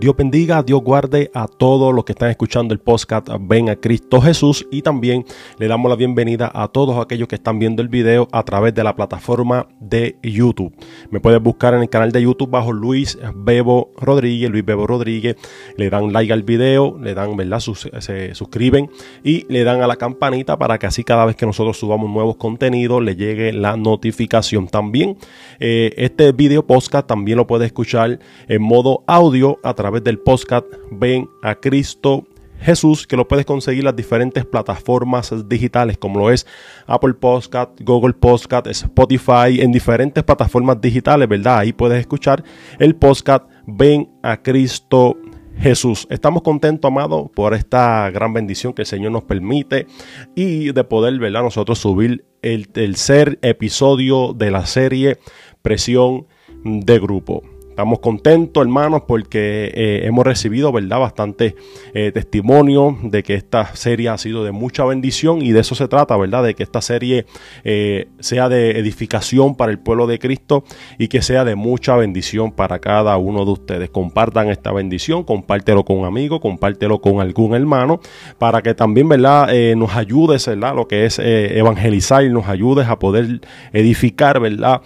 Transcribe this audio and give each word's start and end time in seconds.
Dios 0.00 0.16
bendiga, 0.16 0.62
Dios 0.62 0.80
guarde 0.80 1.30
a 1.34 1.46
todos 1.46 1.92
los 1.94 2.06
que 2.06 2.12
están 2.12 2.30
escuchando 2.30 2.72
el 2.72 2.80
podcast 2.80 3.28
Ven 3.38 3.68
a 3.68 3.76
Cristo 3.76 4.18
Jesús 4.18 4.66
y 4.70 4.80
también 4.80 5.26
le 5.58 5.68
damos 5.68 5.90
la 5.90 5.96
bienvenida 5.96 6.50
a 6.54 6.68
todos 6.68 6.96
aquellos 6.96 7.28
que 7.28 7.34
están 7.34 7.58
viendo 7.58 7.82
el 7.82 7.88
video 7.88 8.26
a 8.32 8.42
través 8.42 8.74
de 8.74 8.82
la 8.82 8.96
plataforma 8.96 9.68
de 9.78 10.16
YouTube. 10.22 10.74
Me 11.10 11.20
puedes 11.20 11.42
buscar 11.42 11.74
en 11.74 11.82
el 11.82 11.90
canal 11.90 12.12
de 12.12 12.22
YouTube 12.22 12.48
bajo 12.48 12.72
Luis 12.72 13.18
Bebo 13.34 13.90
Rodríguez, 13.98 14.48
Luis 14.48 14.64
Bebo 14.64 14.86
Rodríguez, 14.86 15.36
le 15.76 15.90
dan 15.90 16.14
like 16.14 16.32
al 16.32 16.44
video, 16.44 16.96
le 16.98 17.12
dan, 17.12 17.36
¿verdad? 17.36 17.60
se 17.60 18.34
suscriben 18.34 18.88
y 19.22 19.44
le 19.52 19.64
dan 19.64 19.82
a 19.82 19.86
la 19.86 19.96
campanita 19.96 20.58
para 20.58 20.78
que 20.78 20.86
así 20.86 21.04
cada 21.04 21.26
vez 21.26 21.36
que 21.36 21.44
nosotros 21.44 21.76
subamos 21.76 22.08
nuevos 22.08 22.36
contenidos 22.36 23.02
le 23.02 23.16
llegue 23.16 23.52
la 23.52 23.76
notificación. 23.76 24.66
También 24.66 25.18
eh, 25.58 25.92
este 25.98 26.32
video 26.32 26.66
podcast 26.66 27.06
también 27.06 27.36
lo 27.36 27.46
puedes 27.46 27.66
escuchar 27.66 28.18
en 28.48 28.62
modo 28.62 29.04
audio 29.06 29.58
a 29.62 29.74
través 29.74 29.89
del 29.98 30.20
podcast 30.20 30.66
Ven 30.92 31.28
a 31.42 31.56
Cristo 31.56 32.24
Jesús, 32.60 33.06
que 33.06 33.16
lo 33.16 33.26
puedes 33.26 33.46
conseguir 33.46 33.80
en 33.80 33.86
las 33.86 33.96
diferentes 33.96 34.44
plataformas 34.44 35.34
digitales, 35.48 35.98
como 35.98 36.20
lo 36.20 36.30
es 36.30 36.46
Apple 36.86 37.14
Podcast, 37.14 37.70
Google 37.80 38.12
Podcast, 38.12 38.66
Spotify, 38.68 39.60
en 39.60 39.72
diferentes 39.72 40.22
plataformas 40.22 40.80
digitales, 40.80 41.28
¿verdad? 41.28 41.58
Ahí 41.58 41.72
puedes 41.72 41.98
escuchar 41.98 42.44
el 42.78 42.94
podcast 42.94 43.48
Ven 43.66 44.08
a 44.22 44.40
Cristo 44.40 45.16
Jesús. 45.58 46.06
Estamos 46.10 46.42
contentos, 46.42 46.88
amado, 46.88 47.30
por 47.34 47.54
esta 47.54 48.10
gran 48.10 48.32
bendición 48.32 48.72
que 48.72 48.82
el 48.82 48.86
Señor 48.86 49.12
nos 49.12 49.24
permite 49.24 49.86
y 50.34 50.72
de 50.72 50.84
poder, 50.84 51.18
¿verdad? 51.18 51.42
Nosotros 51.42 51.78
subir 51.78 52.24
el 52.42 52.68
tercer 52.68 53.38
episodio 53.42 54.32
de 54.34 54.50
la 54.50 54.66
serie 54.66 55.18
Presión 55.62 56.26
de 56.64 56.98
Grupo. 56.98 57.42
Estamos 57.70 58.00
contentos, 58.00 58.62
hermanos, 58.62 59.04
porque 59.06 59.70
eh, 59.72 60.00
hemos 60.04 60.26
recibido, 60.26 60.70
¿verdad?, 60.70 60.98
bastante 60.98 61.54
eh, 61.94 62.10
testimonio 62.12 62.98
de 63.02 63.22
que 63.22 63.34
esta 63.34 63.74
serie 63.74 64.08
ha 64.10 64.18
sido 64.18 64.44
de 64.44 64.50
mucha 64.50 64.84
bendición 64.84 65.40
y 65.40 65.52
de 65.52 65.60
eso 65.60 65.76
se 65.76 65.86
trata, 65.88 66.16
¿verdad?, 66.16 66.42
de 66.42 66.54
que 66.54 66.64
esta 66.64 66.82
serie 66.82 67.26
eh, 67.64 68.08
sea 68.18 68.48
de 68.48 68.72
edificación 68.72 69.54
para 69.54 69.70
el 69.72 69.78
pueblo 69.78 70.08
de 70.08 70.18
Cristo 70.18 70.64
y 70.98 71.08
que 71.08 71.22
sea 71.22 71.44
de 71.44 71.54
mucha 71.54 71.96
bendición 71.96 72.50
para 72.52 72.80
cada 72.80 73.16
uno 73.16 73.44
de 73.46 73.52
ustedes. 73.52 73.88
Compartan 73.88 74.50
esta 74.50 74.72
bendición, 74.72 75.22
compártelo 75.22 75.84
con 75.84 75.98
un 75.98 76.06
amigo, 76.06 76.40
compártelo 76.40 77.00
con 77.00 77.20
algún 77.20 77.54
hermano, 77.54 78.00
para 78.38 78.62
que 78.62 78.74
también, 78.74 79.08
¿verdad?, 79.08 79.48
nos 79.76 79.94
ayudes, 79.94 80.44
¿verdad?, 80.46 80.74
lo 80.74 80.88
que 80.88 81.06
es 81.06 81.18
evangelizar 81.20 82.24
y 82.24 82.30
nos 82.30 82.48
ayudes 82.48 82.88
a 82.88 82.98
poder 82.98 83.40
edificar, 83.72 84.40
¿verdad?, 84.40 84.82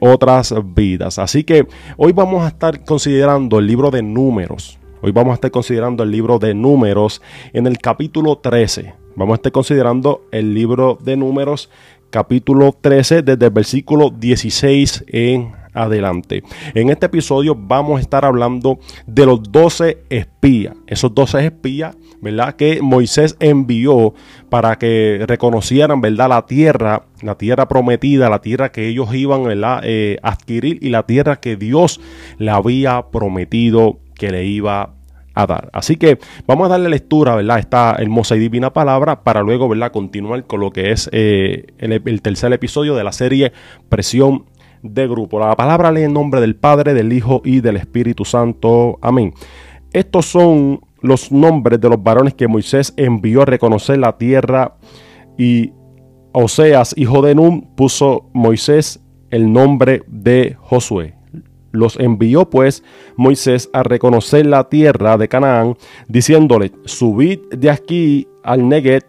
otras 0.00 0.54
vidas. 0.74 1.18
Así 1.18 1.44
que 1.44 1.66
hoy 1.96 2.11
vamos 2.12 2.32
vamos 2.32 2.44
a 2.44 2.48
estar 2.48 2.84
considerando 2.84 3.58
el 3.58 3.66
libro 3.66 3.90
de 3.90 4.02
números. 4.02 4.78
Hoy 5.02 5.12
vamos 5.12 5.32
a 5.32 5.34
estar 5.34 5.50
considerando 5.50 6.02
el 6.02 6.10
libro 6.10 6.38
de 6.38 6.54
números 6.54 7.20
en 7.52 7.66
el 7.66 7.78
capítulo 7.78 8.38
13. 8.38 8.94
Vamos 9.16 9.34
a 9.34 9.36
estar 9.36 9.52
considerando 9.52 10.22
el 10.30 10.54
libro 10.54 10.96
de 11.02 11.16
números 11.16 11.68
capítulo 12.10 12.76
13 12.80 13.22
desde 13.22 13.46
el 13.46 13.50
versículo 13.50 14.10
16 14.10 15.04
en 15.08 15.52
adelante. 15.74 16.42
En 16.74 16.90
este 16.90 17.06
episodio 17.06 17.54
vamos 17.54 17.98
a 17.98 18.00
estar 18.00 18.24
hablando 18.24 18.78
de 19.06 19.26
los 19.26 19.42
12 19.42 20.04
espías. 20.10 20.74
Esos 20.86 21.14
12 21.14 21.46
espías, 21.46 21.96
¿verdad? 22.22 22.54
Que 22.54 22.80
Moisés 22.80 23.36
envió 23.40 24.14
para 24.48 24.78
que 24.78 25.24
reconocieran, 25.26 26.00
¿verdad? 26.00 26.28
La 26.28 26.46
tierra, 26.46 27.02
la 27.20 27.36
tierra 27.36 27.68
prometida, 27.68 28.30
la 28.30 28.40
tierra 28.40 28.70
que 28.70 28.88
ellos 28.88 29.12
iban, 29.12 29.44
eh, 29.82 30.18
a 30.22 30.28
adquirir 30.30 30.78
y 30.80 30.88
la 30.88 31.02
tierra 31.02 31.40
que 31.40 31.56
Dios 31.56 32.00
le 32.38 32.50
había 32.52 33.10
prometido 33.10 33.98
que 34.14 34.30
le 34.30 34.44
iba 34.44 34.94
a 35.34 35.46
dar. 35.46 35.70
Así 35.72 35.96
que 35.96 36.18
vamos 36.46 36.66
a 36.66 36.70
darle 36.70 36.90
lectura, 36.90 37.34
¿verdad? 37.34 37.58
Esta 37.58 37.96
hermosa 37.98 38.36
y 38.36 38.38
divina 38.38 38.72
palabra 38.72 39.24
para 39.24 39.42
luego, 39.42 39.68
¿verdad? 39.68 39.90
Continuar 39.90 40.44
con 40.44 40.60
lo 40.60 40.70
que 40.70 40.92
es 40.92 41.10
eh, 41.12 41.66
el, 41.78 42.22
tercer 42.22 42.52
episodio 42.52 42.94
de 42.94 43.02
la 43.02 43.12
serie 43.12 43.52
Presión 43.88 44.44
de 44.82 45.08
grupo. 45.08 45.40
La 45.40 45.56
palabra 45.56 45.90
lee 45.90 46.02
en 46.02 46.12
nombre 46.12 46.40
del 46.40 46.54
Padre, 46.54 46.94
del 46.94 47.12
Hijo 47.12 47.42
y 47.44 47.60
del 47.60 47.78
Espíritu 47.78 48.24
Santo. 48.24 48.98
Amén. 49.02 49.34
Estos 49.92 50.26
son 50.26 50.80
los 51.02 51.30
nombres 51.30 51.80
de 51.80 51.88
los 51.88 52.02
varones 52.02 52.34
que 52.34 52.48
Moisés 52.48 52.94
envió 52.96 53.42
a 53.42 53.46
reconocer 53.46 53.98
la 53.98 54.16
tierra 54.16 54.76
y 55.36 55.72
Oseas, 56.32 56.94
hijo 56.96 57.20
de 57.20 57.34
Nun, 57.34 57.68
puso 57.76 58.30
Moisés 58.32 59.00
el 59.30 59.52
nombre 59.52 60.02
de 60.06 60.56
Josué. 60.60 61.14
Los 61.72 61.98
envió 61.98 62.48
pues 62.48 62.82
Moisés 63.16 63.68
a 63.72 63.82
reconocer 63.82 64.46
la 64.46 64.68
tierra 64.68 65.18
de 65.18 65.28
Canaán, 65.28 65.76
diciéndole, 66.08 66.72
subid 66.84 67.40
de 67.50 67.70
aquí 67.70 68.28
al 68.42 68.68
Neget 68.68 69.06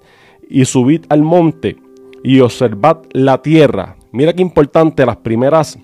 y 0.50 0.66
subid 0.66 1.06
al 1.10 1.24
monte 1.24 1.78
y 2.24 2.40
observad 2.40 3.00
la 3.12 3.42
tierra 3.42 3.98
Mira 4.14 4.32
qué 4.32 4.44
importante 4.44 5.08
las 5.08 5.18
primeras 5.18 5.80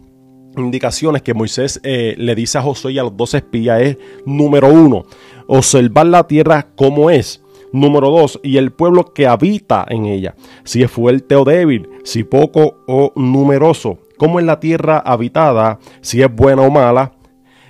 indicaciones 0.57 1.21
que 1.21 1.33
Moisés 1.33 1.79
eh, 1.83 2.15
le 2.17 2.35
dice 2.35 2.57
a 2.57 2.61
Josué 2.61 2.93
y 2.93 2.99
a 2.99 3.03
los 3.03 3.15
dos 3.15 3.33
espías 3.33 3.81
es, 3.81 3.97
número 4.25 4.67
uno, 4.67 5.05
observar 5.47 6.07
la 6.07 6.27
tierra 6.27 6.67
como 6.75 7.09
es. 7.09 7.43
Número 7.71 8.09
dos, 8.09 8.39
y 8.41 8.57
el 8.57 8.71
pueblo 8.71 9.13
que 9.13 9.27
habita 9.27 9.85
en 9.89 10.05
ella, 10.05 10.33
si 10.63 10.81
es 10.81 10.89
fuerte 10.89 11.35
o 11.35 11.43
débil, 11.43 11.87
si 12.03 12.23
poco 12.23 12.79
o 12.87 13.13
numeroso, 13.15 13.99
cómo 14.17 14.39
es 14.39 14.45
la 14.45 14.59
tierra 14.59 14.97
habitada, 14.97 15.77
si 16.01 16.23
es 16.23 16.33
buena 16.33 16.63
o 16.63 16.71
mala, 16.71 17.13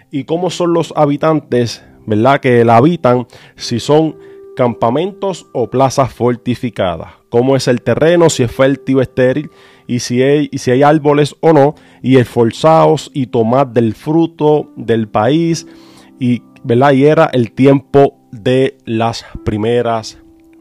y 0.09 0.23
cómo 0.23 0.51
son 0.51 0.73
los 0.73 0.93
habitantes, 0.95 1.83
¿verdad? 2.05 2.39
Que 2.39 2.63
la 2.63 2.77
habitan, 2.77 3.27
si 3.57 3.81
son 3.81 4.15
campamentos 4.55 5.47
o 5.53 5.69
plazas 5.69 6.13
fortificadas, 6.13 7.09
cómo 7.29 7.57
es 7.57 7.67
el 7.67 7.81
terreno, 7.81 8.29
si 8.29 8.43
es 8.43 8.51
fértil 8.51 8.97
o 8.97 9.01
estéril, 9.01 9.51
y 9.89 10.01
si 10.01 10.21
hay, 10.21 10.49
si 10.53 10.69
hay 10.69 10.83
árboles 10.83 11.35
o 11.39 11.51
no, 11.51 11.73
y 12.03 12.17
esforzaos 12.17 13.09
y 13.11 13.25
tomad 13.25 13.65
del 13.65 13.95
fruto 13.95 14.71
del 14.75 15.07
país, 15.07 15.65
y, 16.19 16.43
¿verdad? 16.63 16.91
y 16.91 17.05
era 17.05 17.25
el 17.33 17.53
tiempo 17.53 18.19
de 18.31 18.77
las 18.85 19.25
primeras 19.43 20.19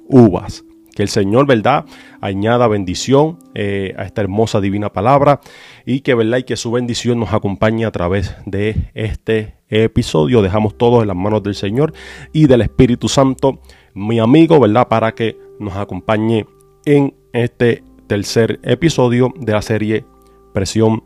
uvas. 0.09 0.65
Que 0.97 1.03
el 1.03 1.11
Señor, 1.11 1.47
¿verdad? 1.47 1.85
Añada 2.23 2.69
bendición 2.69 3.39
eh, 3.55 3.95
a 3.99 4.05
esta 4.05 4.23
hermosa 4.23 4.63
divina 4.63 4.95
palabra 4.95 5.41
y 5.85 6.01
que, 6.01 6.15
¿verdad? 6.15 6.39
Y 6.39 6.45
que 6.45 6.57
su 6.57 6.73
bendición 6.73 7.21
nos 7.21 7.35
acompañe 7.35 7.85
a 7.85 7.93
través 7.93 8.35
de 8.47 8.91
este 8.95 9.57
episodio. 9.69 10.41
Dejamos 10.41 10.79
todos 10.79 11.03
en 11.03 11.09
las 11.09 11.17
manos 11.17 11.43
del 11.43 11.55
Señor 11.55 11.93
y 12.33 12.47
del 12.47 12.63
Espíritu 12.63 13.11
Santo, 13.11 13.61
mi 13.93 14.21
amigo, 14.21 14.59
¿verdad? 14.59 14.89
Para 14.89 15.13
que 15.13 15.37
nos 15.61 15.77
acompañe 15.77 16.47
en 16.87 17.15
este 17.35 17.85
tercer 18.09 18.59
episodio 18.65 19.33
de 19.39 19.53
la 19.53 19.63
serie 19.63 20.05
Presión 20.53 21.03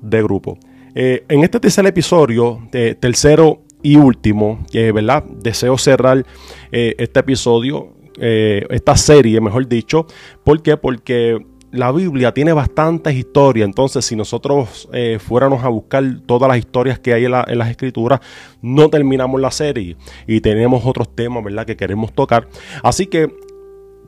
de 0.00 0.22
Grupo. 0.22 0.58
Eh, 0.94 1.24
en 1.28 1.44
este 1.44 1.60
tercer 1.60 1.86
episodio, 1.86 2.66
eh, 2.72 2.96
tercero 2.98 3.60
y 3.82 3.96
último, 3.96 4.66
eh, 4.72 4.90
¿verdad? 4.90 5.22
Deseo 5.24 5.78
cerrar 5.78 6.26
este 6.72 7.20
episodio, 7.20 7.94
esta 8.20 8.96
serie, 8.96 9.40
mejor 9.40 9.68
dicho. 9.68 10.06
¿Por 10.42 10.60
qué? 10.60 10.76
Porque 10.76 11.38
la 11.70 11.92
Biblia 11.92 12.34
tiene 12.34 12.52
bastantes 12.52 13.14
historias, 13.14 13.66
entonces 13.66 14.04
si 14.04 14.16
nosotros 14.16 14.88
fuéramos 15.20 15.62
a 15.62 15.68
buscar 15.68 16.02
todas 16.26 16.48
las 16.48 16.58
historias 16.58 16.98
que 16.98 17.14
hay 17.14 17.26
en, 17.26 17.34
en, 17.46 17.58
las 17.58 17.70
escrituras, 17.70 18.20
no 18.60 18.90
terminamos 18.90 19.40
la 19.40 19.52
serie 19.52 19.96
y 20.26 20.40
tenemos 20.40 20.84
otros 20.84 21.14
temas, 21.14 21.44
¿verdad? 21.44 21.64
Que 21.64 21.76
queremos 21.76 22.12
tocar. 22.12 22.48
Así 22.82 23.06
que 23.06 23.30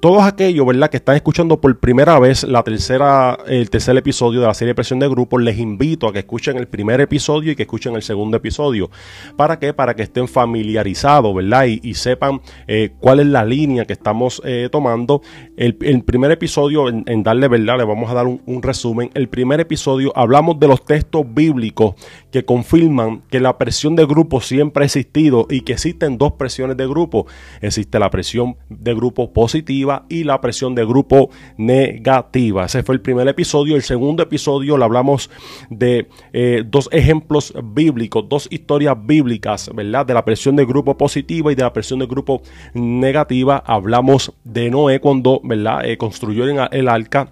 todos 0.00 0.22
aquellos, 0.22 0.66
¿verdad?, 0.66 0.88
que 0.88 0.97
están 0.97 1.16
escuchando 1.16 1.61
por 1.61 1.78
primera 1.78 2.19
vez 2.19 2.44
la 2.44 2.62
tercera, 2.62 3.38
el 3.47 3.69
tercer 3.69 3.97
episodio 3.99 4.41
de 4.41 4.47
la 4.47 4.55
serie 4.55 4.75
Presión 4.75 4.99
de 4.99 5.09
Grupo, 5.09 5.38
les 5.38 5.59
invito 5.59 6.09
a 6.09 6.12
que 6.12 6.21
escuchen 6.21 6.56
el 6.56 6.69
primer 6.69 7.03
episodio 7.03 7.53
y 7.53 7.57
que 7.57 7.65
escuchen 7.65 7.95
el 7.95 8.03
segundo 8.03 8.39
episodio. 8.39 8.91
¿Para 9.36 9.59
qué? 9.59 9.74
Para 9.74 9.95
que 9.95 10.03
estén 10.03 10.27
familiarizados, 10.27 11.34
¿verdad? 11.34 11.66
Y, 11.66 11.95
sepan 12.01 12.41
eh, 12.66 12.92
cuál 12.98 13.21
es 13.21 13.27
la 13.27 13.45
línea 13.45 13.84
que 13.84 13.92
estamos 13.92 14.41
eh, 14.45 14.71
tomando. 14.72 15.21
El, 15.57 15.74
primer 15.74 16.30
episodio, 16.30 16.89
en, 16.89 17.22
darle, 17.22 17.48
¿verdad? 17.48 17.77
Le 17.77 17.84
vamos 17.84 18.10
a 18.10 18.15
dar 18.15 18.27
un, 18.27 18.41
un 18.47 18.63
resumen. 18.63 19.10
El 19.13 19.28
primer 19.28 19.60
episodio 19.60 20.13
hablamos 20.16 20.59
de 20.59 20.69
los 20.69 20.83
textos 20.83 21.27
bíblicos 21.28 21.95
que 22.30 22.47
confirman 22.47 23.22
que 23.28 23.39
la 23.39 23.59
presión 23.59 23.97
de 23.97 24.07
grupo 24.07 24.41
siempre 24.41 24.84
ha 24.84 24.86
existido 24.86 25.47
y 25.51 25.60
que 25.60 25.74
existen 25.74 26.16
dos 26.16 26.33
presiones 26.33 26.78
de 26.78 26.86
grupo. 26.86 27.27
Existe 27.60 27.98
la 27.98 28.09
presión 28.09 28.57
de 28.71 28.95
grupo 28.95 29.33
positiva 29.34 29.90
y 30.09 30.25
la 30.25 30.41
presión 30.41 30.75
de 30.75 30.84
grupo 30.84 31.31
negativa. 31.57 32.66
Ese 32.66 32.83
fue 32.83 32.95
el 32.95 33.01
primer 33.01 33.28
episodio. 33.28 33.77
El 33.77 33.83
segundo 33.83 34.22
episodio 34.22 34.77
le 34.77 34.84
hablamos 34.84 35.31
de 35.71 36.09
eh, 36.33 36.63
dos 36.66 36.89
ejemplos 36.92 37.54
bíblicos, 37.63 38.28
dos 38.28 38.48
historias 38.51 38.97
bíblicas, 39.01 39.71
¿verdad? 39.75 40.07
De 40.07 40.15
la 40.15 40.25
presión 40.25 40.57
de 40.57 40.65
grupo 40.65 40.97
positiva 40.97 41.53
y 41.53 41.54
de 41.54 41.63
la 41.63 41.72
presión 41.72 41.98
de 41.98 42.07
grupo 42.07 42.42
negativa. 42.75 43.63
Hablamos 43.66 44.33
de 44.45 44.71
Noé 44.71 45.01
cuando, 45.01 45.41
¿verdad? 45.45 45.84
Eh, 45.84 45.97
construyó 45.97 46.45
el 46.45 46.89
arca 46.89 47.31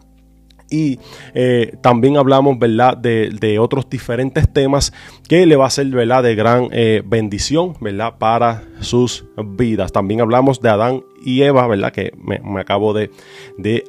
y 0.70 0.98
eh, 1.34 1.76
también 1.80 2.16
hablamos, 2.16 2.58
¿verdad?, 2.58 2.96
de, 2.96 3.58
otros 3.58 3.88
diferentes 3.88 4.52
temas 4.52 4.92
que 5.28 5.46
le 5.46 5.56
va 5.56 5.66
a 5.66 5.70
ser, 5.70 5.86
¿verdad?, 5.88 6.22
de 6.22 6.34
gran 6.34 6.68
eh, 6.72 7.02
bendición, 7.04 7.74
¿verdad?, 7.80 8.18
para 8.18 8.64
sus 8.80 9.24
vidas. 9.36 9.92
También 9.92 10.20
hablamos 10.20 10.60
de 10.60 10.68
Adán 10.68 11.04
y 11.22 11.42
Eva, 11.42 11.66
¿verdad?, 11.66 11.92
que 11.92 12.12
me, 12.16 12.60
acabo 12.60 12.92
de, 12.92 13.10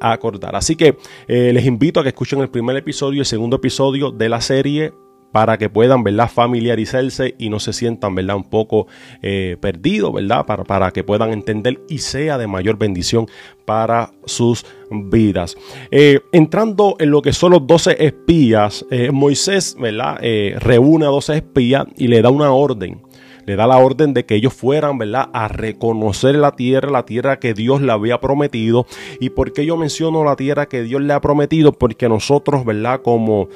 acordar. 0.00 0.56
Así 0.56 0.76
que 0.76 0.96
eh, 1.28 1.52
les 1.52 1.66
invito 1.66 2.00
a 2.00 2.02
que 2.02 2.10
escuchen 2.10 2.40
el 2.40 2.48
primer 2.48 2.76
episodio 2.76 3.18
y 3.18 3.20
el 3.20 3.26
segundo 3.26 3.56
episodio 3.56 4.10
de 4.10 4.28
la 4.28 4.40
serie 4.40 4.92
para 5.32 5.58
que 5.58 5.68
puedan, 5.68 6.02
¿verdad? 6.02 6.30
Familiarizarse 6.32 7.34
y 7.38 7.50
no 7.50 7.60
se 7.60 7.72
sientan, 7.72 8.14
¿verdad? 8.14 8.36
Un 8.36 8.44
poco 8.44 8.86
eh, 9.22 9.56
perdidos, 9.60 10.12
¿verdad? 10.12 10.46
Para, 10.46 10.64
para, 10.64 10.90
que 10.90 11.04
puedan 11.04 11.32
entender 11.32 11.80
y 11.88 11.98
sea 11.98 12.38
de 12.38 12.46
mayor 12.46 12.78
bendición 12.78 13.26
para 13.64 14.12
sus 14.24 14.66
vidas. 14.90 15.56
Eh, 15.90 16.20
entrando 16.32 16.96
en 16.98 17.10
lo 17.10 17.22
que 17.22 17.32
son 17.32 17.52
los 17.52 17.66
12 17.66 18.04
espías, 18.04 18.84
eh, 18.90 19.10
Moisés, 19.12 19.76
¿verdad? 19.78 20.18
reúne 20.58 21.06
a 21.06 21.08
12 21.08 21.36
espías 21.36 21.86
y 21.96 22.08
le 22.08 22.22
da 22.22 22.30
una 22.30 22.52
orden 22.52 23.02
le 23.46 23.56
da 23.56 23.66
la 23.66 23.78
orden 23.78 24.14
de 24.14 24.24
que 24.24 24.36
ellos 24.36 24.54
fueran, 24.54 24.98
¿verdad?, 24.98 25.28
a 25.32 25.48
reconocer 25.48 26.36
la 26.36 26.52
tierra, 26.52 26.90
la 26.90 27.04
tierra 27.04 27.40
que 27.40 27.52
Dios 27.52 27.80
le 27.80 27.90
había 27.90 28.20
prometido. 28.20 28.86
¿Y 29.18 29.30
por 29.30 29.52
qué 29.52 29.66
yo 29.66 29.76
menciono 29.76 30.22
la 30.22 30.36
tierra 30.36 30.66
que 30.66 30.82
Dios 30.82 31.02
le 31.02 31.12
ha 31.12 31.20
prometido? 31.20 31.72
Porque 31.72 32.08
nosotros, 32.08 32.64
¿verdad?, 32.64 33.00
como 33.02 33.48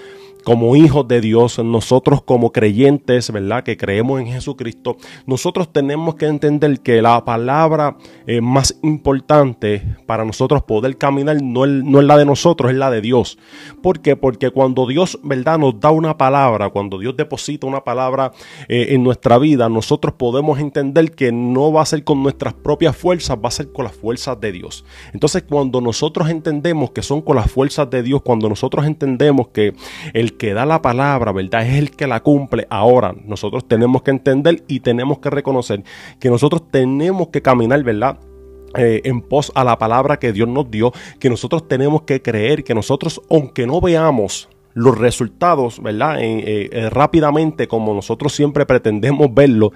como 0.44 0.76
hijos 0.76 1.08
de 1.08 1.20
Dios, 1.20 1.58
nosotros 1.58 2.22
como 2.22 2.52
creyentes, 2.52 3.32
¿verdad? 3.32 3.64
Que 3.64 3.76
creemos 3.76 4.20
en 4.20 4.26
Jesucristo, 4.26 4.96
nosotros 5.26 5.72
tenemos 5.72 6.14
que 6.14 6.26
entender 6.26 6.80
que 6.80 7.02
la 7.02 7.24
palabra 7.24 7.96
eh, 8.26 8.40
más 8.40 8.78
importante 8.82 9.82
para 10.06 10.24
nosotros 10.24 10.62
poder 10.62 10.96
caminar 10.98 11.42
no 11.42 11.64
es, 11.64 11.70
no 11.70 12.00
es, 12.00 12.04
la 12.04 12.16
de 12.16 12.26
nosotros, 12.26 12.70
es 12.70 12.76
la 12.76 12.90
de 12.90 13.00
Dios. 13.00 13.38
¿Por 13.82 14.00
qué? 14.00 14.16
Porque 14.16 14.50
cuando 14.50 14.86
Dios, 14.86 15.18
¿verdad? 15.22 15.58
Nos 15.58 15.80
da 15.80 15.90
una 15.90 16.16
palabra, 16.16 16.68
cuando 16.70 16.98
Dios 16.98 17.16
deposita 17.16 17.66
una 17.66 17.82
palabra 17.82 18.32
eh, 18.68 18.88
en 18.90 19.02
nuestra 19.02 19.38
vida, 19.38 19.68
nosotros 19.68 20.14
podemos 20.14 20.58
entender 20.58 21.12
que 21.12 21.32
no 21.32 21.72
va 21.72 21.82
a 21.82 21.86
ser 21.86 22.04
con 22.04 22.22
nuestras 22.22 22.52
propias 22.54 22.96
fuerzas, 22.96 23.38
va 23.42 23.48
a 23.48 23.52
ser 23.52 23.72
con 23.72 23.84
las 23.84 23.94
fuerzas 23.94 24.38
de 24.40 24.52
Dios. 24.52 24.84
Entonces, 25.12 25.44
cuando 25.48 25.80
nosotros 25.80 26.28
entendemos 26.28 26.90
que 26.90 27.02
son 27.02 27.22
con 27.22 27.36
las 27.36 27.50
fuerzas 27.50 27.88
de 27.88 28.02
Dios, 28.02 28.20
cuando 28.22 28.48
nosotros 28.48 28.86
entendemos 28.86 29.48
que 29.48 29.74
el 30.12 30.33
que 30.38 30.54
da 30.54 30.66
la 30.66 30.82
palabra, 30.82 31.32
¿verdad? 31.32 31.66
Es 31.66 31.76
el 31.76 31.90
que 31.90 32.06
la 32.06 32.20
cumple. 32.20 32.66
Ahora, 32.70 33.14
nosotros 33.24 33.66
tenemos 33.66 34.02
que 34.02 34.10
entender 34.10 34.64
y 34.68 34.80
tenemos 34.80 35.18
que 35.18 35.30
reconocer 35.30 35.82
que 36.18 36.30
nosotros 36.30 36.70
tenemos 36.70 37.28
que 37.28 37.42
caminar, 37.42 37.82
¿verdad? 37.82 38.18
Eh, 38.76 39.02
en 39.04 39.20
pos 39.20 39.52
a 39.54 39.62
la 39.62 39.78
palabra 39.78 40.18
que 40.18 40.32
Dios 40.32 40.48
nos 40.48 40.70
dio, 40.70 40.92
que 41.20 41.30
nosotros 41.30 41.68
tenemos 41.68 42.02
que 42.02 42.22
creer, 42.22 42.64
que 42.64 42.74
nosotros, 42.74 43.22
aunque 43.30 43.66
no 43.66 43.80
veamos 43.80 44.48
los 44.74 44.98
resultados, 44.98 45.80
¿verdad? 45.80 46.20
Eh, 46.20 46.68
eh, 46.72 46.90
rápidamente 46.90 47.68
como 47.68 47.94
nosotros 47.94 48.32
siempre 48.32 48.66
pretendemos 48.66 49.32
verlo, 49.32 49.72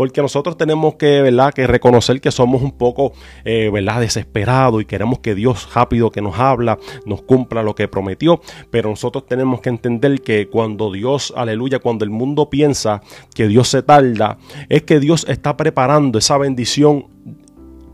porque 0.00 0.22
nosotros 0.22 0.56
tenemos 0.56 0.94
que, 0.94 1.20
¿verdad? 1.20 1.52
Que 1.52 1.66
reconocer 1.66 2.22
que 2.22 2.30
somos 2.30 2.62
un 2.62 2.72
poco, 2.72 3.12
eh, 3.44 3.68
¿verdad? 3.70 4.00
Desesperados 4.00 4.80
y 4.80 4.86
queremos 4.86 5.18
que 5.18 5.34
Dios 5.34 5.74
rápido 5.74 6.10
que 6.10 6.22
nos 6.22 6.38
habla, 6.38 6.78
nos 7.04 7.20
cumpla 7.20 7.62
lo 7.62 7.74
que 7.74 7.86
prometió, 7.86 8.40
pero 8.70 8.88
nosotros 8.88 9.26
tenemos 9.26 9.60
que 9.60 9.68
entender 9.68 10.22
que 10.22 10.48
cuando 10.48 10.90
Dios, 10.90 11.34
aleluya, 11.36 11.80
cuando 11.80 12.06
el 12.06 12.10
mundo 12.10 12.48
piensa 12.48 13.02
que 13.34 13.46
Dios 13.46 13.68
se 13.68 13.82
tarda, 13.82 14.38
es 14.70 14.84
que 14.84 15.00
Dios 15.00 15.26
está 15.28 15.58
preparando 15.58 16.18
esa 16.18 16.38
bendición 16.38 17.04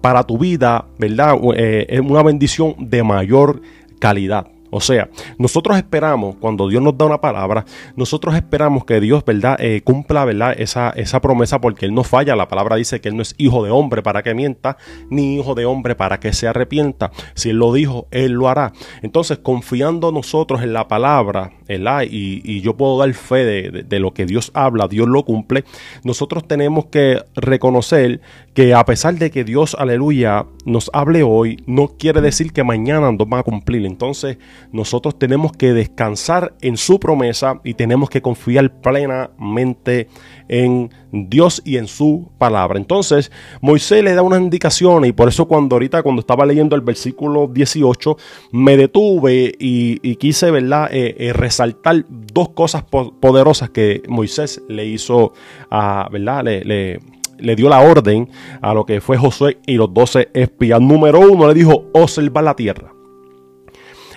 para 0.01 0.23
tu 0.23 0.39
vida, 0.39 0.87
¿verdad? 1.01 1.35
es 1.57 1.99
una 1.99 2.23
bendición 2.23 2.77
de 2.79 3.03
mayor 3.03 3.63
calidad. 3.99 4.47
O 4.71 4.81
sea, 4.81 5.09
nosotros 5.39 5.77
esperamos, 5.77 6.37
cuando 6.37 6.69
Dios 6.69 6.83
nos 6.83 6.97
da 6.97 7.07
una 7.07 7.21
palabra, 7.21 7.65
nosotros 7.97 8.35
esperamos 8.35 8.85
que 8.85 9.01
Dios, 9.01 9.25
¿verdad?, 9.25 9.57
eh, 9.61 9.83
cumpla, 9.83 10.25
¿verdad?, 10.25 10.55
esa, 10.59 10.91
esa 10.91 11.21
promesa 11.21 11.61
porque 11.61 11.87
Él 11.87 11.95
no 11.95 12.05
falla. 12.05 12.37
La 12.37 12.49
palabra 12.49 12.77
dice 12.77 13.01
que 13.01 13.09
Él 13.09 13.17
no 13.17 13.23
es 13.23 13.35
hijo 13.39 13.65
de 13.65 13.71
hombre 13.71 14.03
para 14.03 14.23
que 14.23 14.35
mienta, 14.35 14.77
ni 15.11 15.37
hijo 15.37 15.55
de 15.55 15.67
hombre 15.67 15.95
para 15.95 16.21
que 16.21 16.33
se 16.33 16.49
arrepienta. 16.49 17.11
Si 17.35 17.51
Él 17.51 17.57
lo 17.57 17.73
dijo, 17.73 18.09
Él 18.11 18.33
lo 18.33 18.49
hará. 18.49 18.73
Entonces, 19.03 19.39
confiando 19.39 20.13
nosotros 20.13 20.63
en 20.63 20.73
la 20.73 20.89
palabra, 20.89 21.53
¿verdad? 21.69 22.03
Y, 22.03 22.43
y 22.45 22.61
yo 22.61 22.77
puedo 22.77 22.99
dar 22.99 23.13
fe 23.15 23.45
de, 23.45 23.83
de 23.83 24.01
lo 24.01 24.13
que 24.13 24.27
Dios 24.27 24.51
habla, 24.55 24.89
Dios 24.89 25.09
lo 25.09 25.25
cumple. 25.25 25.65
Nosotros 26.05 26.47
tenemos 26.47 26.87
que 26.87 27.23
reconocer 27.35 28.21
que 28.57 28.73
a 28.73 28.83
pesar 28.87 29.17
de 29.17 29.31
que 29.31 29.45
Dios, 29.45 29.77
aleluya, 29.79 30.47
nos 30.65 30.91
hable 30.95 31.23
hoy, 31.23 31.63
no 31.67 31.89
quiere 31.99 32.23
decir 32.23 32.55
que 32.55 32.65
mañana 32.65 33.13
nos 33.13 33.27
va 33.27 33.41
a 33.41 33.43
cumplir. 33.43 33.85
Entonces, 33.85 34.39
nosotros 34.73 35.19
tenemos 35.19 35.53
que 35.53 35.75
descansar 35.75 36.55
en 36.63 36.79
su 36.79 36.99
promesa 36.99 37.61
y 37.65 37.75
tenemos 37.75 38.09
que 38.09 38.23
confiar 38.23 38.81
plenamente 38.81 40.09
en 40.49 40.89
Dios 41.13 41.61
y 41.67 41.77
en 41.77 41.87
su 41.87 42.31
palabra. 42.39 42.79
Entonces, 42.79 43.31
Moisés 43.61 44.03
le 44.03 44.15
da 44.15 44.23
una 44.23 44.39
indicación 44.39 45.05
y 45.05 45.13
por 45.13 45.29
eso 45.29 45.47
cuando 45.47 45.77
ahorita, 45.77 46.03
cuando 46.03 46.21
estaba 46.21 46.47
leyendo 46.47 46.77
el 46.77 46.81
versículo 46.81 47.49
18, 47.49 48.17
me 48.53 48.79
detuve 48.79 49.55
y, 49.59 50.17
quise, 50.17 50.51
¿verdad?, 50.51 50.89
eh, 50.93 51.15
eh, 51.19 51.35
resaltar 51.35 52.07
dos 52.09 52.49
cosas 52.55 52.85
poderosas 52.85 53.69
que 53.69 54.03
Moisés 54.09 54.63
le 54.67 54.87
hizo, 54.87 55.35
a, 55.71 56.09
¿verdad?, 56.11 56.43
le 56.43 57.16
dio 57.39 57.69
la 57.69 57.81
orden 57.81 58.29
a 58.61 58.75
lo 58.75 58.85
que 58.85 59.01
fue 59.01 59.17
Josué 59.17 59.59
y 59.67 59.75
los 59.75 59.93
doce 59.93 60.29
espías. 60.35 60.81
Número 60.81 61.21
uno 61.21 61.49
le 61.49 61.55
dijo, 61.55 61.87
observa 61.93 62.43
la 62.43 62.55
tierra. 62.55 62.93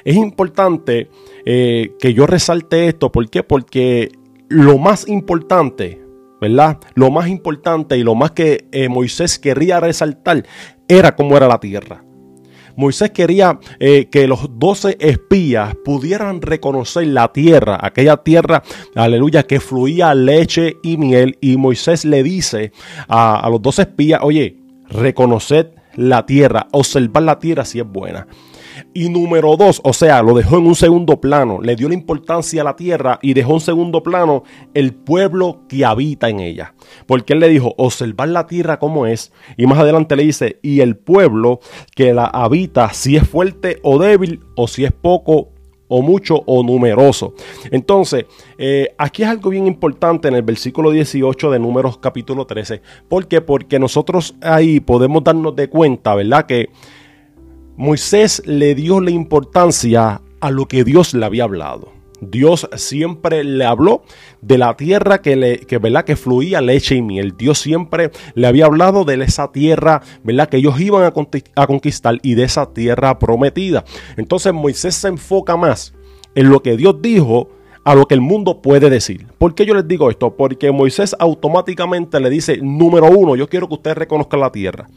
Es 0.03 0.15
importante 0.15 1.09
eh, 1.45 1.93
que 1.99 2.13
yo 2.13 2.25
resalte 2.25 2.87
esto. 2.87 3.11
¿Por 3.11 3.29
qué? 3.29 3.43
Porque 3.43 4.11
lo 4.47 4.77
más 4.77 5.07
importante, 5.07 6.01
¿verdad? 6.41 6.79
Lo 6.95 7.11
más 7.11 7.27
importante 7.27 7.97
y 7.97 8.03
lo 8.03 8.15
más 8.15 8.31
que 8.31 8.67
eh, 8.71 8.89
Moisés 8.89 9.39
quería 9.39 9.79
resaltar 9.79 10.45
era 10.87 11.15
cómo 11.15 11.37
era 11.37 11.47
la 11.47 11.59
tierra. 11.59 12.03
Moisés 12.79 13.11
quería 13.11 13.59
eh, 13.81 14.07
que 14.09 14.25
los 14.25 14.57
doce 14.57 14.95
espías 15.01 15.75
pudieran 15.83 16.41
reconocer 16.41 17.07
la 17.07 17.33
tierra, 17.33 17.77
aquella 17.81 18.15
tierra, 18.15 18.63
aleluya, 18.95 19.43
que 19.43 19.59
fluía 19.59 20.15
leche 20.15 20.77
y 20.81 20.95
miel. 20.95 21.37
Y 21.41 21.57
Moisés 21.57 22.05
le 22.05 22.23
dice 22.23 22.71
a, 23.09 23.45
los 23.51 23.61
doce 23.61 23.81
espías, 23.81 24.21
oye, 24.23 24.55
reconoced 24.87 25.71
la 25.95 26.25
tierra, 26.25 26.67
observar 26.71 27.23
la 27.23 27.37
tierra 27.37 27.65
si 27.65 27.79
es 27.79 27.85
buena. 27.85 28.27
Y 28.93 29.09
número 29.09 29.55
dos, 29.57 29.81
o 29.83 29.93
sea, 29.93 30.21
lo 30.21 30.33
dejó 30.33 30.57
en 30.57 30.67
un 30.67 30.75
segundo 30.75 31.19
plano, 31.19 31.59
le 31.61 31.75
dio 31.75 31.87
la 31.87 31.93
importancia 31.93 32.61
a 32.61 32.65
la 32.65 32.75
tierra 32.75 33.19
y 33.21 33.33
dejó 33.33 33.53
en 33.53 33.59
segundo 33.59 34.03
plano 34.03 34.43
el 34.73 34.93
pueblo 34.93 35.61
que 35.67 35.85
habita 35.85 36.29
en 36.29 36.39
ella. 36.39 36.75
Porque 37.05 37.33
él 37.33 37.39
le 37.39 37.49
dijo, 37.49 37.73
observar 37.77 38.29
la 38.29 38.47
tierra 38.47 38.79
como 38.79 39.05
es, 39.05 39.31
y 39.57 39.65
más 39.65 39.79
adelante 39.79 40.15
le 40.15 40.23
dice, 40.23 40.59
y 40.61 40.81
el 40.81 40.97
pueblo 40.97 41.59
que 41.95 42.13
la 42.13 42.25
habita, 42.25 42.93
si 42.93 43.15
es 43.15 43.27
fuerte 43.27 43.79
o 43.83 43.99
débil, 43.99 44.41
o 44.55 44.67
si 44.67 44.85
es 44.85 44.91
poco 44.91 45.49
o 45.89 46.01
mucho 46.01 46.43
o 46.45 46.63
numeroso. 46.63 47.33
Entonces, 47.71 48.25
eh, 48.57 48.93
aquí 48.97 49.23
es 49.23 49.29
algo 49.29 49.49
bien 49.49 49.67
importante 49.67 50.29
en 50.29 50.35
el 50.35 50.43
versículo 50.43 50.91
18 50.91 51.51
de 51.51 51.59
Números 51.59 51.97
capítulo 51.97 52.45
13. 52.45 52.81
¿Por 53.09 53.27
qué? 53.27 53.41
Porque 53.41 53.79
nosotros 53.79 54.35
ahí 54.41 54.79
podemos 54.79 55.23
darnos 55.23 55.55
de 55.55 55.67
cuenta, 55.67 56.15
¿verdad? 56.15 56.45
Que 56.45 56.69
Moisés 57.79 58.43
le 58.45 58.75
dio 58.75 58.99
la 58.99 59.09
importancia 59.11 60.21
a 60.41 60.51
lo 60.51 60.67
que 60.67 60.83
Dios 60.83 61.13
le 61.13 61.25
había 61.25 61.45
hablado. 61.45 61.93
Dios 62.19 62.67
siempre 62.75 63.45
le 63.45 63.63
habló 63.63 64.03
de 64.41 64.57
la 64.57 64.75
tierra 64.75 65.21
que, 65.21 65.65
que, 65.65 65.77
¿verdad? 65.77 66.03
que 66.03 66.17
fluía 66.17 66.59
leche 66.59 66.95
y 66.95 67.01
miel. 67.01 67.37
Dios 67.37 67.59
siempre 67.59 68.11
le 68.35 68.47
había 68.47 68.65
hablado 68.65 69.05
de 69.05 69.23
esa 69.23 69.53
tierra 69.53 70.01
¿verdad? 70.25 70.49
que 70.49 70.57
ellos 70.57 70.77
iban 70.81 71.05
a 71.05 71.65
conquistar 71.67 72.19
y 72.21 72.33
de 72.33 72.43
esa 72.43 72.73
tierra 72.73 73.17
prometida. 73.17 73.85
Entonces 74.17 74.51
Moisés 74.51 74.95
se 74.95 75.07
enfoca 75.07 75.55
más 75.55 75.93
en 76.35 76.49
lo 76.49 76.61
que 76.61 76.75
Dios 76.75 77.01
dijo 77.01 77.47
a 77.85 77.95
lo 77.95 78.07
que 78.07 78.15
el 78.15 78.21
mundo 78.21 78.61
puede 78.61 78.89
decir. 78.89 79.25
¿Por 79.37 79.55
qué 79.55 79.65
yo 79.65 79.73
les 79.73 79.87
digo 79.87 80.09
esto? 80.09 80.35
Porque 80.35 80.69
Moisés 80.73 81.15
automáticamente 81.17 82.19
le 82.19 82.29
dice, 82.29 82.57
número 82.57 83.05
uno, 83.09 83.37
yo 83.37 83.47
quiero 83.47 83.69
que 83.69 83.75
ustedes 83.75 83.97
reconozcan 83.99 84.41
la 84.41 84.51
tierra. 84.51 84.89